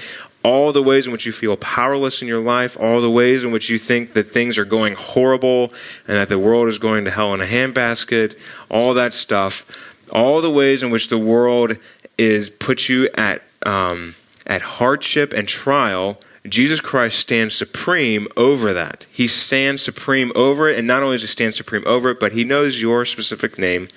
all 0.44 0.72
the 0.72 0.83
ways 0.83 1.07
in 1.07 1.12
which 1.12 1.26
you 1.26 1.33
feel 1.33 1.57
powerless 1.57 2.20
in 2.20 2.28
your 2.28 2.40
life, 2.40 2.76
all 2.81 3.00
the 3.00 3.11
ways 3.11 3.44
in 3.44 3.52
which 3.52 3.70
you 3.70 3.78
think 3.78 4.12
that 4.14 4.24
things 4.24 4.59
are 4.59 4.64
going 4.64 4.94
horrible 4.94 5.72
and 6.09 6.16
that 6.16 6.28
the 6.28 6.38
world 6.38 6.68
is 6.68 6.78
going 6.78 7.05
to 7.05 7.11
hell 7.11 7.33
in 7.35 7.40
a 7.40 7.46
handbasket, 7.46 8.37
all 8.68 8.94
that 8.94 9.14
stuff, 9.14 9.64
all 10.11 10.40
the 10.40 10.50
ways 10.50 10.83
in 10.83 10.90
which 10.90 11.09
the 11.09 11.18
world 11.18 11.76
is 12.18 12.50
put 12.50 12.88
you 12.88 13.09
at 13.14 13.42
um, 13.64 14.14
at 14.46 14.61
hardship 14.61 15.33
and 15.33 15.46
trial. 15.46 16.20
Jesus 16.48 16.81
Christ 16.81 17.20
stands 17.20 17.55
supreme 17.55 18.26
over 18.37 18.72
that. 18.72 19.07
He 19.11 19.28
stands 19.28 19.83
supreme 19.83 20.33
over 20.35 20.68
it, 20.68 20.76
and 20.76 20.87
not 20.87 21.02
only 21.02 21.14
does 21.14 21.22
he 21.22 21.28
stand 21.28 21.55
supreme 21.55 21.85
over 21.87 22.11
it, 22.11 22.18
but 22.18 22.33
he 22.33 22.42
knows 22.42 22.83
your 22.83 23.05
specific 23.05 23.59
name 23.59 23.88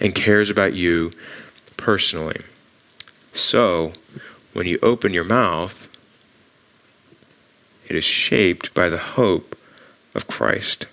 and 0.00 0.14
cares 0.14 0.50
about 0.50 0.74
you 0.74 1.12
personally. 1.76 2.40
So, 3.32 3.92
when 4.52 4.66
you 4.66 4.78
open 4.82 5.14
your 5.14 5.24
mouth, 5.24 5.88
it 7.86 7.94
is 7.94 8.04
shaped 8.04 8.74
by 8.74 8.88
the 8.88 8.98
hope 8.98 9.56
of 10.14 10.26
Christ. 10.26 10.86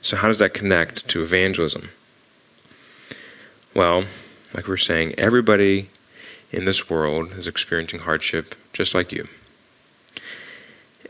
So, 0.00 0.16
how 0.16 0.28
does 0.28 0.38
that 0.38 0.54
connect 0.54 1.08
to 1.08 1.22
evangelism? 1.22 1.90
Well, 3.74 4.04
like 4.54 4.68
we 4.68 4.74
are 4.74 4.78
saying, 4.78 5.14
everybody 5.18 5.90
in 6.54 6.64
this 6.64 6.88
world 6.88 7.32
is 7.32 7.48
experiencing 7.48 8.00
hardship 8.00 8.54
just 8.72 8.94
like 8.94 9.10
you. 9.10 9.26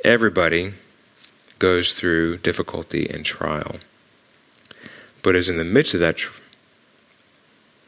Everybody 0.02 0.72
goes 1.58 1.94
through 1.94 2.38
difficulty 2.38 3.08
and 3.08 3.24
trial. 3.24 3.76
But 5.22 5.36
is 5.36 5.48
in 5.48 5.58
the 5.58 5.64
midst 5.64 5.94
of 5.94 6.00
that, 6.00 6.20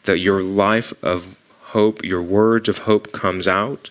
that 0.05 0.19
your 0.19 0.43
life 0.43 0.93
of 1.03 1.37
hope, 1.63 2.05
your 2.05 2.23
words 2.23 2.69
of 2.69 2.79
hope 2.79 3.13
comes 3.13 3.49
out. 3.49 3.91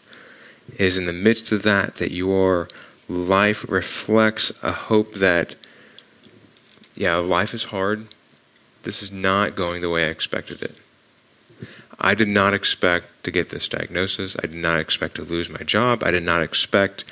It 0.73 0.81
is 0.81 0.97
in 0.97 1.05
the 1.05 1.13
midst 1.13 1.51
of 1.51 1.63
that 1.63 1.95
that 1.95 2.11
your 2.11 2.67
life 3.09 3.65
reflects 3.69 4.51
a 4.63 4.71
hope 4.71 5.15
that, 5.15 5.55
yeah, 6.95 7.17
life 7.17 7.53
is 7.53 7.65
hard. 7.65 8.07
This 8.83 9.01
is 9.03 9.11
not 9.11 9.55
going 9.55 9.81
the 9.81 9.89
way 9.89 10.05
I 10.05 10.09
expected 10.09 10.61
it. 10.61 10.75
I 11.99 12.13
did 12.13 12.27
not 12.27 12.53
expect 12.53 13.07
to 13.23 13.31
get 13.31 13.49
this 13.49 13.67
diagnosis. 13.67 14.35
I 14.37 14.47
did 14.47 14.55
not 14.55 14.79
expect 14.79 15.15
to 15.15 15.23
lose 15.23 15.49
my 15.49 15.59
job. 15.59 16.03
I 16.03 16.11
did 16.11 16.23
not 16.23 16.43
expect 16.43 17.05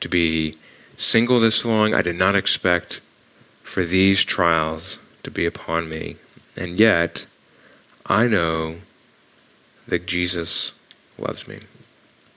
to 0.00 0.08
be 0.08 0.56
single 0.96 1.40
this 1.40 1.64
long. 1.64 1.94
I 1.94 2.02
did 2.02 2.16
not 2.16 2.36
expect 2.36 3.00
for 3.62 3.84
these 3.84 4.24
trials 4.24 4.98
to 5.22 5.30
be 5.30 5.44
upon 5.44 5.88
me. 5.88 6.16
And 6.56 6.78
yet, 6.78 7.26
I 8.06 8.26
know 8.26 8.76
that 9.86 10.06
Jesus 10.06 10.72
loves 11.18 11.46
me. 11.46 11.60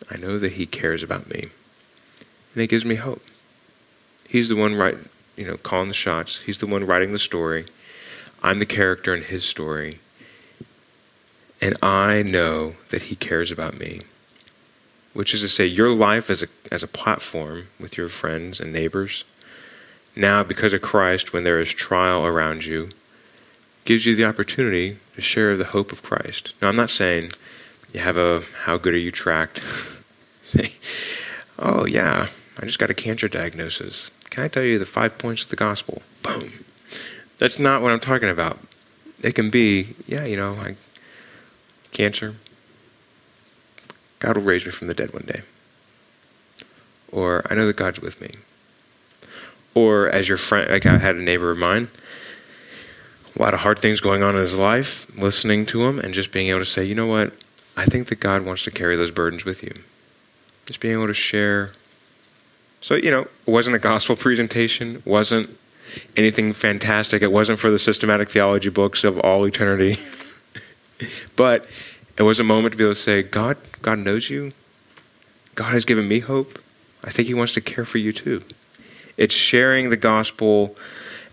I 0.09 0.17
know 0.17 0.39
that 0.39 0.53
he 0.53 0.65
cares 0.65 1.03
about 1.03 1.29
me. 1.29 1.49
And 2.53 2.63
it 2.63 2.67
gives 2.67 2.83
me 2.83 2.95
hope. 2.95 3.23
He's 4.27 4.49
the 4.49 4.55
one 4.55 4.75
right, 4.75 4.97
you 5.35 5.45
know, 5.45 5.57
calling 5.57 5.87
the 5.87 5.93
shots. 5.93 6.41
He's 6.41 6.59
the 6.59 6.67
one 6.67 6.85
writing 6.85 7.11
the 7.11 7.19
story. 7.19 7.65
I'm 8.43 8.59
the 8.59 8.65
character 8.65 9.15
in 9.15 9.23
his 9.23 9.43
story. 9.43 9.99
And 11.61 11.77
I 11.83 12.23
know 12.23 12.75
that 12.89 13.03
he 13.03 13.15
cares 13.15 13.51
about 13.51 13.77
me. 13.79 14.01
Which 15.13 15.33
is 15.33 15.41
to 15.41 15.49
say, 15.49 15.65
your 15.65 15.89
life 15.89 16.29
as 16.29 16.41
a, 16.41 16.47
as 16.71 16.83
a 16.83 16.87
platform 16.87 17.67
with 17.79 17.97
your 17.97 18.07
friends 18.07 18.59
and 18.59 18.71
neighbors, 18.71 19.25
now 20.15 20.41
because 20.43 20.73
of 20.73 20.81
Christ, 20.81 21.33
when 21.33 21.43
there 21.43 21.59
is 21.59 21.73
trial 21.73 22.25
around 22.25 22.65
you, 22.65 22.89
gives 23.85 24.05
you 24.05 24.15
the 24.15 24.25
opportunity 24.25 24.97
to 25.15 25.21
share 25.21 25.57
the 25.57 25.65
hope 25.65 25.91
of 25.91 26.03
Christ. 26.03 26.53
Now, 26.61 26.69
I'm 26.69 26.75
not 26.75 26.89
saying 26.89 27.31
you 27.93 27.99
have 27.99 28.17
a 28.17 28.41
how 28.63 28.77
good 28.77 28.93
are 28.93 28.97
you 28.97 29.11
tract. 29.11 29.61
Say, 30.43 30.73
oh, 31.59 31.85
yeah, 31.85 32.27
I 32.59 32.65
just 32.65 32.79
got 32.79 32.89
a 32.89 32.93
cancer 32.93 33.27
diagnosis. 33.27 34.11
Can 34.29 34.43
I 34.43 34.47
tell 34.47 34.63
you 34.63 34.79
the 34.79 34.85
five 34.85 35.17
points 35.17 35.43
of 35.43 35.49
the 35.49 35.55
gospel? 35.55 36.01
Boom. 36.23 36.65
That's 37.37 37.59
not 37.59 37.81
what 37.81 37.91
I'm 37.91 37.99
talking 37.99 38.29
about. 38.29 38.59
It 39.21 39.33
can 39.33 39.49
be, 39.49 39.95
yeah, 40.07 40.25
you 40.25 40.37
know, 40.37 40.51
I, 40.51 40.75
cancer. 41.91 42.35
God 44.19 44.37
will 44.37 44.43
raise 44.43 44.65
me 44.65 44.71
from 44.71 44.87
the 44.87 44.93
dead 44.93 45.13
one 45.13 45.25
day. 45.25 45.41
Or 47.11 47.45
I 47.49 47.55
know 47.55 47.67
that 47.67 47.75
God's 47.75 47.99
with 47.99 48.21
me. 48.21 48.31
Or 49.73 50.09
as 50.09 50.27
your 50.27 50.37
friend, 50.37 50.69
like 50.69 50.85
I 50.85 50.97
had 50.97 51.15
a 51.15 51.21
neighbor 51.21 51.51
of 51.51 51.57
mine 51.57 51.89
a 53.35 53.41
lot 53.41 53.53
of 53.53 53.61
hard 53.61 53.79
things 53.79 54.01
going 54.01 54.23
on 54.23 54.35
in 54.35 54.41
his 54.41 54.57
life, 54.57 55.07
listening 55.17 55.65
to 55.67 55.83
him 55.83 55.99
and 55.99 56.13
just 56.13 56.31
being 56.31 56.47
able 56.47 56.59
to 56.59 56.65
say, 56.65 56.83
you 56.83 56.95
know 56.95 57.07
what, 57.07 57.33
I 57.77 57.85
think 57.85 58.07
that 58.09 58.19
God 58.19 58.45
wants 58.45 58.63
to 58.65 58.71
carry 58.71 58.95
those 58.95 59.11
burdens 59.11 59.45
with 59.45 59.63
you. 59.63 59.73
Just 60.65 60.79
being 60.79 60.93
able 60.93 61.07
to 61.07 61.13
share. 61.13 61.71
So, 62.81 62.95
you 62.95 63.09
know, 63.09 63.21
it 63.21 63.29
wasn't 63.47 63.75
a 63.75 63.79
gospel 63.79 64.15
presentation, 64.17 65.01
wasn't 65.05 65.57
anything 66.15 66.53
fantastic. 66.53 67.21
It 67.21 67.31
wasn't 67.31 67.59
for 67.59 67.69
the 67.69 67.79
systematic 67.79 68.29
theology 68.29 68.69
books 68.69 69.03
of 69.03 69.19
all 69.19 69.45
eternity. 69.45 69.97
but 71.35 71.67
it 72.17 72.23
was 72.23 72.39
a 72.39 72.43
moment 72.43 72.73
to 72.73 72.77
be 72.77 72.83
able 72.83 72.93
to 72.93 72.99
say, 72.99 73.23
God, 73.23 73.57
God 73.81 73.99
knows 73.99 74.29
you. 74.29 74.53
God 75.55 75.73
has 75.73 75.85
given 75.85 76.07
me 76.07 76.19
hope. 76.19 76.59
I 77.03 77.09
think 77.09 77.27
He 77.27 77.33
wants 77.33 77.53
to 77.53 77.61
care 77.61 77.85
for 77.85 77.97
you 77.97 78.13
too. 78.13 78.43
It's 79.17 79.35
sharing 79.35 79.89
the 79.89 79.97
gospel 79.97 80.75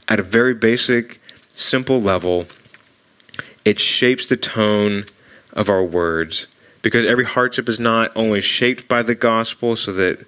at 0.08 0.18
a 0.18 0.22
very 0.22 0.54
basic 0.54 1.20
simple 1.50 2.00
level, 2.00 2.46
it 3.64 3.78
shapes 3.78 4.28
the 4.28 4.36
tone 4.36 5.04
of 5.52 5.68
our 5.68 5.84
words 5.84 6.46
because 6.82 7.04
every 7.04 7.24
hardship 7.24 7.68
is 7.68 7.78
not 7.78 8.10
only 8.16 8.40
shaped 8.40 8.88
by 8.88 9.02
the 9.02 9.14
gospel 9.14 9.76
so 9.76 9.92
that 9.92 10.24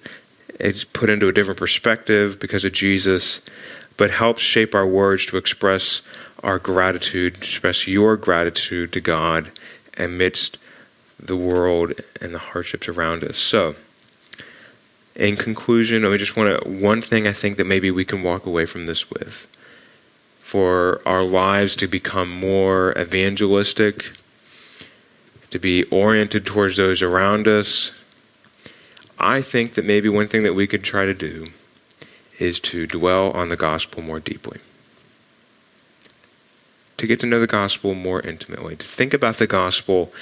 it's 0.58 0.84
put 0.84 1.08
into 1.08 1.28
a 1.28 1.32
different 1.32 1.58
perspective 1.58 2.38
because 2.38 2.64
of 2.64 2.72
Jesus, 2.72 3.40
but 4.00 4.10
helps 4.10 4.40
shape 4.40 4.74
our 4.74 4.86
words 4.86 5.26
to 5.26 5.36
express 5.36 6.00
our 6.42 6.58
gratitude, 6.58 7.36
express 7.36 7.86
your 7.86 8.16
gratitude 8.16 8.90
to 8.94 8.98
God 8.98 9.50
amidst 9.98 10.56
the 11.22 11.36
world 11.36 11.92
and 12.18 12.34
the 12.34 12.38
hardships 12.38 12.88
around 12.88 13.22
us. 13.22 13.36
So, 13.36 13.76
in 15.14 15.36
conclusion, 15.36 16.06
I 16.06 16.16
just 16.16 16.34
want 16.34 16.62
to 16.62 16.66
one 16.66 17.02
thing 17.02 17.26
I 17.26 17.32
think 17.32 17.58
that 17.58 17.66
maybe 17.66 17.90
we 17.90 18.06
can 18.06 18.22
walk 18.22 18.46
away 18.46 18.64
from 18.64 18.86
this 18.86 19.10
with 19.10 19.46
for 20.40 21.02
our 21.04 21.22
lives 21.22 21.76
to 21.76 21.86
become 21.86 22.30
more 22.30 22.98
evangelistic, 22.98 24.06
to 25.50 25.58
be 25.58 25.84
oriented 25.90 26.46
towards 26.46 26.78
those 26.78 27.02
around 27.02 27.46
us, 27.46 27.92
I 29.18 29.42
think 29.42 29.74
that 29.74 29.84
maybe 29.84 30.08
one 30.08 30.26
thing 30.26 30.44
that 30.44 30.54
we 30.54 30.66
could 30.66 30.82
try 30.82 31.04
to 31.04 31.12
do 31.12 31.50
is 32.40 32.58
to 32.58 32.86
dwell 32.86 33.30
on 33.30 33.48
the 33.48 33.56
gospel 33.56 34.02
more 34.02 34.18
deeply. 34.18 34.58
To 36.96 37.06
get 37.06 37.20
to 37.20 37.26
know 37.26 37.38
the 37.38 37.46
gospel 37.46 37.94
more 37.94 38.20
intimately, 38.20 38.76
to 38.76 38.86
think 38.86 39.14
about 39.14 39.36
the 39.36 39.46
gospel 39.46 40.12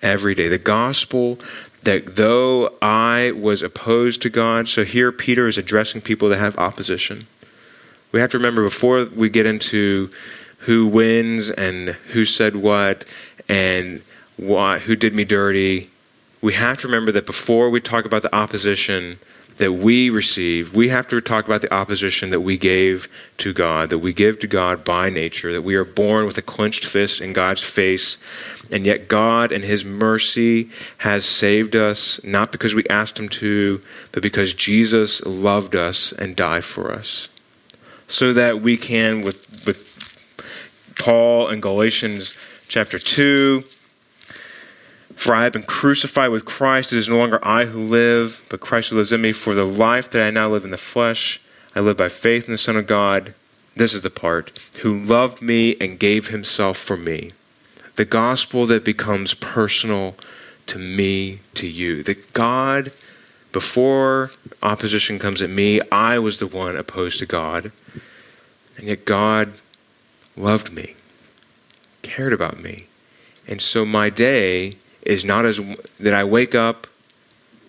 every 0.00 0.34
day. 0.34 0.48
The 0.48 0.58
gospel 0.58 1.38
that 1.82 2.16
though 2.16 2.72
I 2.80 3.32
was 3.32 3.62
opposed 3.62 4.22
to 4.22 4.30
God, 4.30 4.68
so 4.68 4.84
here 4.84 5.12
Peter 5.12 5.46
is 5.46 5.58
addressing 5.58 6.00
people 6.00 6.30
that 6.30 6.38
have 6.38 6.56
opposition 6.56 7.26
we 8.14 8.20
have 8.20 8.30
to 8.30 8.38
remember 8.38 8.62
before 8.62 9.06
we 9.06 9.28
get 9.28 9.44
into 9.44 10.08
who 10.58 10.86
wins 10.86 11.50
and 11.50 11.88
who 12.12 12.24
said 12.24 12.54
what 12.54 13.04
and 13.48 14.02
why, 14.36 14.78
who 14.78 14.94
did 14.94 15.16
me 15.16 15.24
dirty, 15.24 15.90
we 16.40 16.52
have 16.52 16.78
to 16.78 16.86
remember 16.86 17.10
that 17.10 17.26
before 17.26 17.70
we 17.70 17.80
talk 17.80 18.04
about 18.04 18.22
the 18.22 18.32
opposition 18.32 19.18
that 19.56 19.72
we 19.72 20.10
receive, 20.10 20.74
we 20.74 20.88
have 20.88 21.06
to 21.08 21.20
talk 21.20 21.44
about 21.44 21.62
the 21.62 21.72
opposition 21.72 22.30
that 22.30 22.40
we 22.40 22.58
gave 22.58 23.08
to 23.38 23.52
God, 23.52 23.90
that 23.90 23.98
we 23.98 24.12
give 24.12 24.38
to 24.40 24.46
God 24.46 24.84
by 24.84 25.10
nature, 25.10 25.52
that 25.52 25.62
we 25.62 25.76
are 25.76 25.84
born 25.84 26.26
with 26.26 26.36
a 26.38 26.42
clenched 26.42 26.84
fist 26.84 27.20
in 27.20 27.32
God's 27.32 27.62
face, 27.62 28.18
and 28.70 28.84
yet 28.84 29.08
God 29.08 29.52
and 29.52 29.62
His 29.62 29.84
mercy 29.84 30.70
has 30.98 31.24
saved 31.24 31.76
us, 31.76 32.22
not 32.24 32.50
because 32.52 32.74
we 32.74 32.86
asked 32.88 33.18
Him 33.18 33.28
to, 33.30 33.80
but 34.12 34.22
because 34.22 34.54
Jesus 34.54 35.24
loved 35.24 35.76
us 35.76 36.12
and 36.12 36.34
died 36.34 36.64
for 36.64 36.92
us. 36.92 37.28
So 38.06 38.32
that 38.32 38.60
we 38.60 38.76
can, 38.76 39.22
with, 39.22 39.66
with 39.66 40.94
Paul 40.98 41.48
in 41.48 41.60
Galatians 41.60 42.34
chapter 42.68 42.98
2, 42.98 43.64
for 45.16 45.34
I 45.34 45.44
have 45.44 45.52
been 45.52 45.62
crucified 45.62 46.30
with 46.30 46.44
Christ. 46.44 46.92
It 46.92 46.98
is 46.98 47.08
no 47.08 47.16
longer 47.16 47.38
I 47.42 47.64
who 47.64 47.80
live, 47.80 48.44
but 48.50 48.60
Christ 48.60 48.90
who 48.90 48.96
lives 48.96 49.12
in 49.12 49.20
me. 49.20 49.32
For 49.32 49.54
the 49.54 49.64
life 49.64 50.10
that 50.10 50.22
I 50.22 50.30
now 50.30 50.48
live 50.48 50.64
in 50.64 50.70
the 50.70 50.76
flesh, 50.76 51.40
I 51.74 51.80
live 51.80 51.96
by 51.96 52.08
faith 52.08 52.46
in 52.46 52.52
the 52.52 52.58
Son 52.58 52.76
of 52.76 52.86
God. 52.86 53.34
This 53.76 53.94
is 53.94 54.02
the 54.02 54.10
part, 54.10 54.70
who 54.82 55.02
loved 55.02 55.42
me 55.42 55.76
and 55.80 55.98
gave 55.98 56.28
himself 56.28 56.76
for 56.76 56.96
me. 56.96 57.32
The 57.96 58.04
gospel 58.04 58.66
that 58.66 58.84
becomes 58.84 59.34
personal 59.34 60.16
to 60.66 60.78
me, 60.78 61.40
to 61.54 61.66
you. 61.66 62.02
That 62.02 62.32
God, 62.32 62.92
before 63.52 64.30
opposition 64.62 65.18
comes 65.18 65.42
at 65.42 65.50
me, 65.50 65.80
I 65.90 66.18
was 66.18 66.38
the 66.38 66.46
one 66.46 66.76
opposed 66.76 67.18
to 67.20 67.26
God. 67.26 67.72
And 68.76 68.86
yet 68.86 69.04
God 69.04 69.52
loved 70.36 70.72
me, 70.72 70.94
cared 72.02 72.32
about 72.32 72.60
me. 72.60 72.86
And 73.46 73.60
so 73.60 73.84
my 73.84 74.10
day 74.10 74.74
is 75.04 75.24
not 75.24 75.44
as 75.44 75.60
that 76.00 76.14
I 76.14 76.24
wake 76.24 76.54
up 76.54 76.86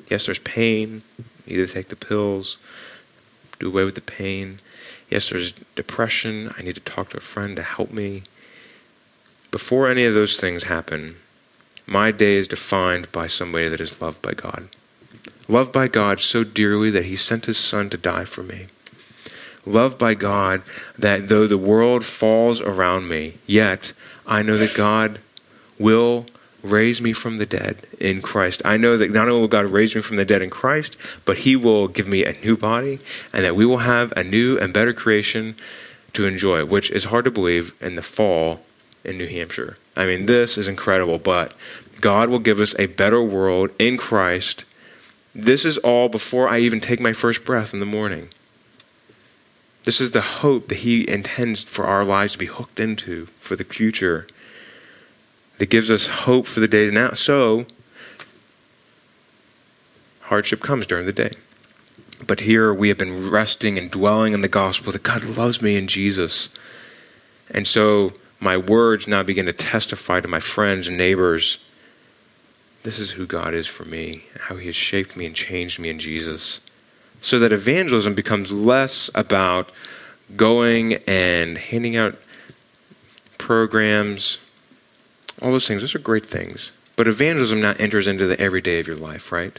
Yes, 0.09 0.25
there's 0.25 0.39
pain. 0.39 1.01
Either 1.47 1.67
take 1.67 1.89
the 1.89 1.95
pills, 1.95 2.57
do 3.59 3.67
away 3.67 3.83
with 3.83 3.95
the 3.95 4.01
pain. 4.01 4.59
Yes, 5.09 5.29
there's 5.29 5.51
depression. 5.75 6.53
I 6.57 6.63
need 6.63 6.75
to 6.75 6.81
talk 6.81 7.09
to 7.09 7.17
a 7.17 7.21
friend 7.21 7.55
to 7.55 7.63
help 7.63 7.91
me. 7.91 8.23
Before 9.51 9.87
any 9.87 10.05
of 10.05 10.13
those 10.13 10.39
things 10.39 10.65
happen, 10.65 11.17
my 11.85 12.11
day 12.11 12.35
is 12.35 12.47
defined 12.47 13.11
by 13.11 13.27
somebody 13.27 13.69
that 13.69 13.81
is 13.81 14.01
loved 14.01 14.21
by 14.21 14.33
God. 14.33 14.69
Loved 15.47 15.71
by 15.71 15.87
God 15.87 16.19
so 16.19 16.43
dearly 16.43 16.89
that 16.89 17.05
he 17.05 17.15
sent 17.15 17.45
his 17.45 17.57
son 17.57 17.89
to 17.91 17.97
die 17.97 18.25
for 18.25 18.41
me. 18.41 18.65
Loved 19.65 19.97
by 19.97 20.15
God 20.15 20.63
that 20.97 21.27
though 21.27 21.47
the 21.47 21.57
world 21.57 22.03
falls 22.03 22.59
around 22.61 23.07
me, 23.07 23.37
yet 23.45 23.93
I 24.25 24.41
know 24.41 24.57
that 24.57 24.75
God 24.75 25.19
will 25.77 26.25
raise 26.71 27.01
me 27.01 27.13
from 27.13 27.37
the 27.37 27.45
dead 27.45 27.85
in 27.99 28.21
Christ. 28.21 28.61
I 28.65 28.77
know 28.77 28.97
that 28.97 29.11
not 29.11 29.29
only 29.29 29.41
will 29.41 29.47
God 29.47 29.65
raise 29.65 29.95
me 29.95 30.01
from 30.01 30.17
the 30.17 30.25
dead 30.25 30.41
in 30.41 30.49
Christ, 30.49 30.97
but 31.23 31.39
He 31.39 31.55
will 31.55 31.87
give 31.87 32.07
me 32.07 32.25
a 32.25 32.33
new 32.41 32.57
body 32.57 32.99
and 33.33 33.43
that 33.43 33.55
we 33.55 33.65
will 33.65 33.79
have 33.79 34.11
a 34.15 34.23
new 34.23 34.57
and 34.57 34.73
better 34.73 34.93
creation 34.93 35.55
to 36.13 36.25
enjoy, 36.25 36.65
which 36.65 36.89
is 36.91 37.05
hard 37.05 37.25
to 37.25 37.31
believe 37.31 37.73
in 37.81 37.95
the 37.95 38.01
fall 38.01 38.61
in 39.03 39.17
New 39.17 39.27
Hampshire. 39.27 39.77
I 39.95 40.05
mean, 40.05 40.25
this 40.25 40.57
is 40.57 40.67
incredible, 40.67 41.17
but 41.17 41.53
God 42.01 42.29
will 42.29 42.39
give 42.39 42.59
us 42.59 42.75
a 42.77 42.87
better 42.87 43.21
world 43.21 43.69
in 43.79 43.97
Christ. 43.97 44.65
This 45.33 45.65
is 45.65 45.77
all 45.79 46.09
before 46.09 46.49
I 46.49 46.59
even 46.59 46.79
take 46.79 46.99
my 46.99 47.13
first 47.13 47.45
breath 47.45 47.73
in 47.73 47.79
the 47.79 47.85
morning. 47.85 48.29
This 49.83 50.01
is 50.01 50.11
the 50.11 50.21
hope 50.21 50.67
that 50.69 50.79
He 50.79 51.07
intends 51.07 51.63
for 51.63 51.85
our 51.85 52.03
lives 52.03 52.33
to 52.33 52.39
be 52.39 52.47
hooked 52.47 52.79
into 52.79 53.27
for 53.39 53.55
the 53.55 53.63
future 53.63 54.27
that 55.57 55.69
gives 55.69 55.89
us 55.89 56.07
hope 56.07 56.45
for 56.45 56.59
the 56.59 56.67
day 56.67 56.89
now. 56.89 57.11
So, 57.11 57.65
hardship 60.21 60.61
comes 60.61 60.85
during 60.85 61.05
the 61.05 61.13
day. 61.13 61.31
But 62.25 62.41
here 62.41 62.73
we 62.73 62.89
have 62.89 62.97
been 62.97 63.29
resting 63.29 63.77
and 63.77 63.91
dwelling 63.91 64.33
in 64.33 64.41
the 64.41 64.47
gospel 64.47 64.91
that 64.91 65.03
God 65.03 65.23
loves 65.23 65.61
me 65.61 65.77
in 65.77 65.87
Jesus. 65.87 66.49
And 67.51 67.67
so 67.67 68.13
my 68.39 68.57
words 68.57 69.07
now 69.07 69.21
begin 69.21 69.45
to 69.45 69.53
testify 69.53 70.21
to 70.21 70.27
my 70.27 70.39
friends 70.39 70.87
and 70.87 70.97
neighbors 70.97 71.59
this 72.85 72.99
is 72.99 73.09
who 73.09 73.25
God 73.25 73.55
is 73.55 73.65
for 73.65 73.83
me, 73.83 74.25
how 74.39 74.57
He 74.57 74.67
has 74.67 74.75
shaped 74.75 75.17
me 75.17 75.25
and 75.25 75.35
changed 75.35 75.79
me 75.79 75.89
in 75.89 75.97
Jesus. 75.97 76.61
So 77.19 77.39
that 77.39 77.51
evangelism 77.51 78.13
becomes 78.13 78.51
less 78.51 79.09
about 79.15 79.71
going 80.35 80.93
and 81.07 81.57
handing 81.57 81.95
out 81.95 82.15
programs, 83.39 84.37
all 85.41 85.51
those 85.51 85.67
things. 85.67 85.81
Those 85.81 85.95
are 85.95 85.99
great 85.99 86.25
things. 86.25 86.71
But 86.95 87.07
evangelism 87.07 87.61
now 87.61 87.73
enters 87.77 88.07
into 88.07 88.25
the 88.27 88.39
everyday 88.39 88.79
of 88.79 88.87
your 88.87 88.95
life, 88.95 89.31
right? 89.31 89.57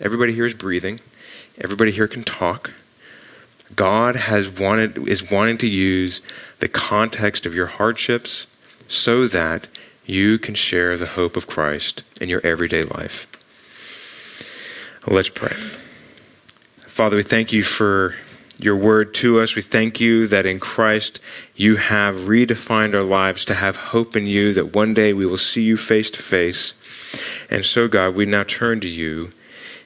Everybody 0.00 0.32
here 0.32 0.46
is 0.46 0.54
breathing. 0.54 1.00
Everybody 1.58 1.90
here 1.90 2.08
can 2.08 2.22
talk. 2.22 2.70
God 3.76 4.16
has 4.16 4.48
wanted 4.48 5.08
is 5.08 5.30
wanting 5.30 5.58
to 5.58 5.68
use 5.68 6.22
the 6.58 6.68
context 6.68 7.46
of 7.46 7.54
your 7.54 7.66
hardships 7.66 8.46
so 8.88 9.26
that 9.26 9.68
you 10.06 10.38
can 10.38 10.54
share 10.54 10.96
the 10.96 11.06
hope 11.06 11.36
of 11.36 11.46
Christ 11.46 12.02
in 12.20 12.28
your 12.28 12.44
everyday 12.44 12.82
life. 12.82 13.26
Let's 15.06 15.28
pray. 15.28 15.54
Father, 16.86 17.16
we 17.16 17.22
thank 17.22 17.52
you 17.52 17.62
for 17.62 18.14
your 18.62 18.76
word 18.76 19.14
to 19.14 19.40
us. 19.40 19.56
We 19.56 19.62
thank 19.62 20.00
you 20.00 20.26
that 20.26 20.46
in 20.46 20.60
Christ 20.60 21.20
you 21.54 21.76
have 21.76 22.14
redefined 22.16 22.94
our 22.94 23.02
lives 23.02 23.44
to 23.46 23.54
have 23.54 23.76
hope 23.76 24.16
in 24.16 24.26
you, 24.26 24.52
that 24.54 24.74
one 24.74 24.94
day 24.94 25.12
we 25.12 25.26
will 25.26 25.38
see 25.38 25.62
you 25.62 25.76
face 25.76 26.10
to 26.12 26.22
face. 26.22 26.74
And 27.50 27.64
so, 27.64 27.88
God, 27.88 28.14
we 28.14 28.26
now 28.26 28.44
turn 28.44 28.80
to 28.80 28.88
you 28.88 29.32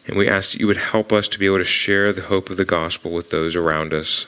and 0.07 0.16
we 0.16 0.29
ask 0.29 0.53
that 0.53 0.61
you 0.61 0.66
would 0.66 0.77
help 0.77 1.12
us 1.12 1.29
to 1.29 1.39
be 1.39 1.47
able 1.47 1.59
to 1.59 1.64
share 1.64 2.12
the 2.12 2.22
hope 2.22 2.51
of 2.51 2.57
the 2.57 2.64
gospel 2.64 3.11
with 3.11 3.31
those 3.31 3.57
around 3.57 3.95
us. 3.95 4.27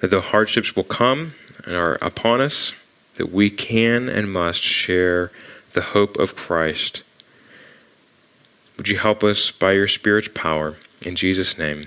That 0.00 0.10
though 0.10 0.20
hardships 0.20 0.74
will 0.74 0.84
come 0.84 1.34
and 1.64 1.74
are 1.74 1.98
upon 2.02 2.40
us, 2.40 2.72
that 3.14 3.32
we 3.32 3.48
can 3.48 4.08
and 4.08 4.32
must 4.32 4.62
share 4.62 5.30
the 5.72 5.80
hope 5.80 6.18
of 6.18 6.34
Christ. 6.34 7.04
Would 8.76 8.88
you 8.88 8.98
help 8.98 9.22
us 9.22 9.52
by 9.52 9.72
your 9.72 9.86
Spirit's 9.86 10.28
power? 10.34 10.74
In 11.06 11.14
Jesus' 11.14 11.56
name. 11.56 11.86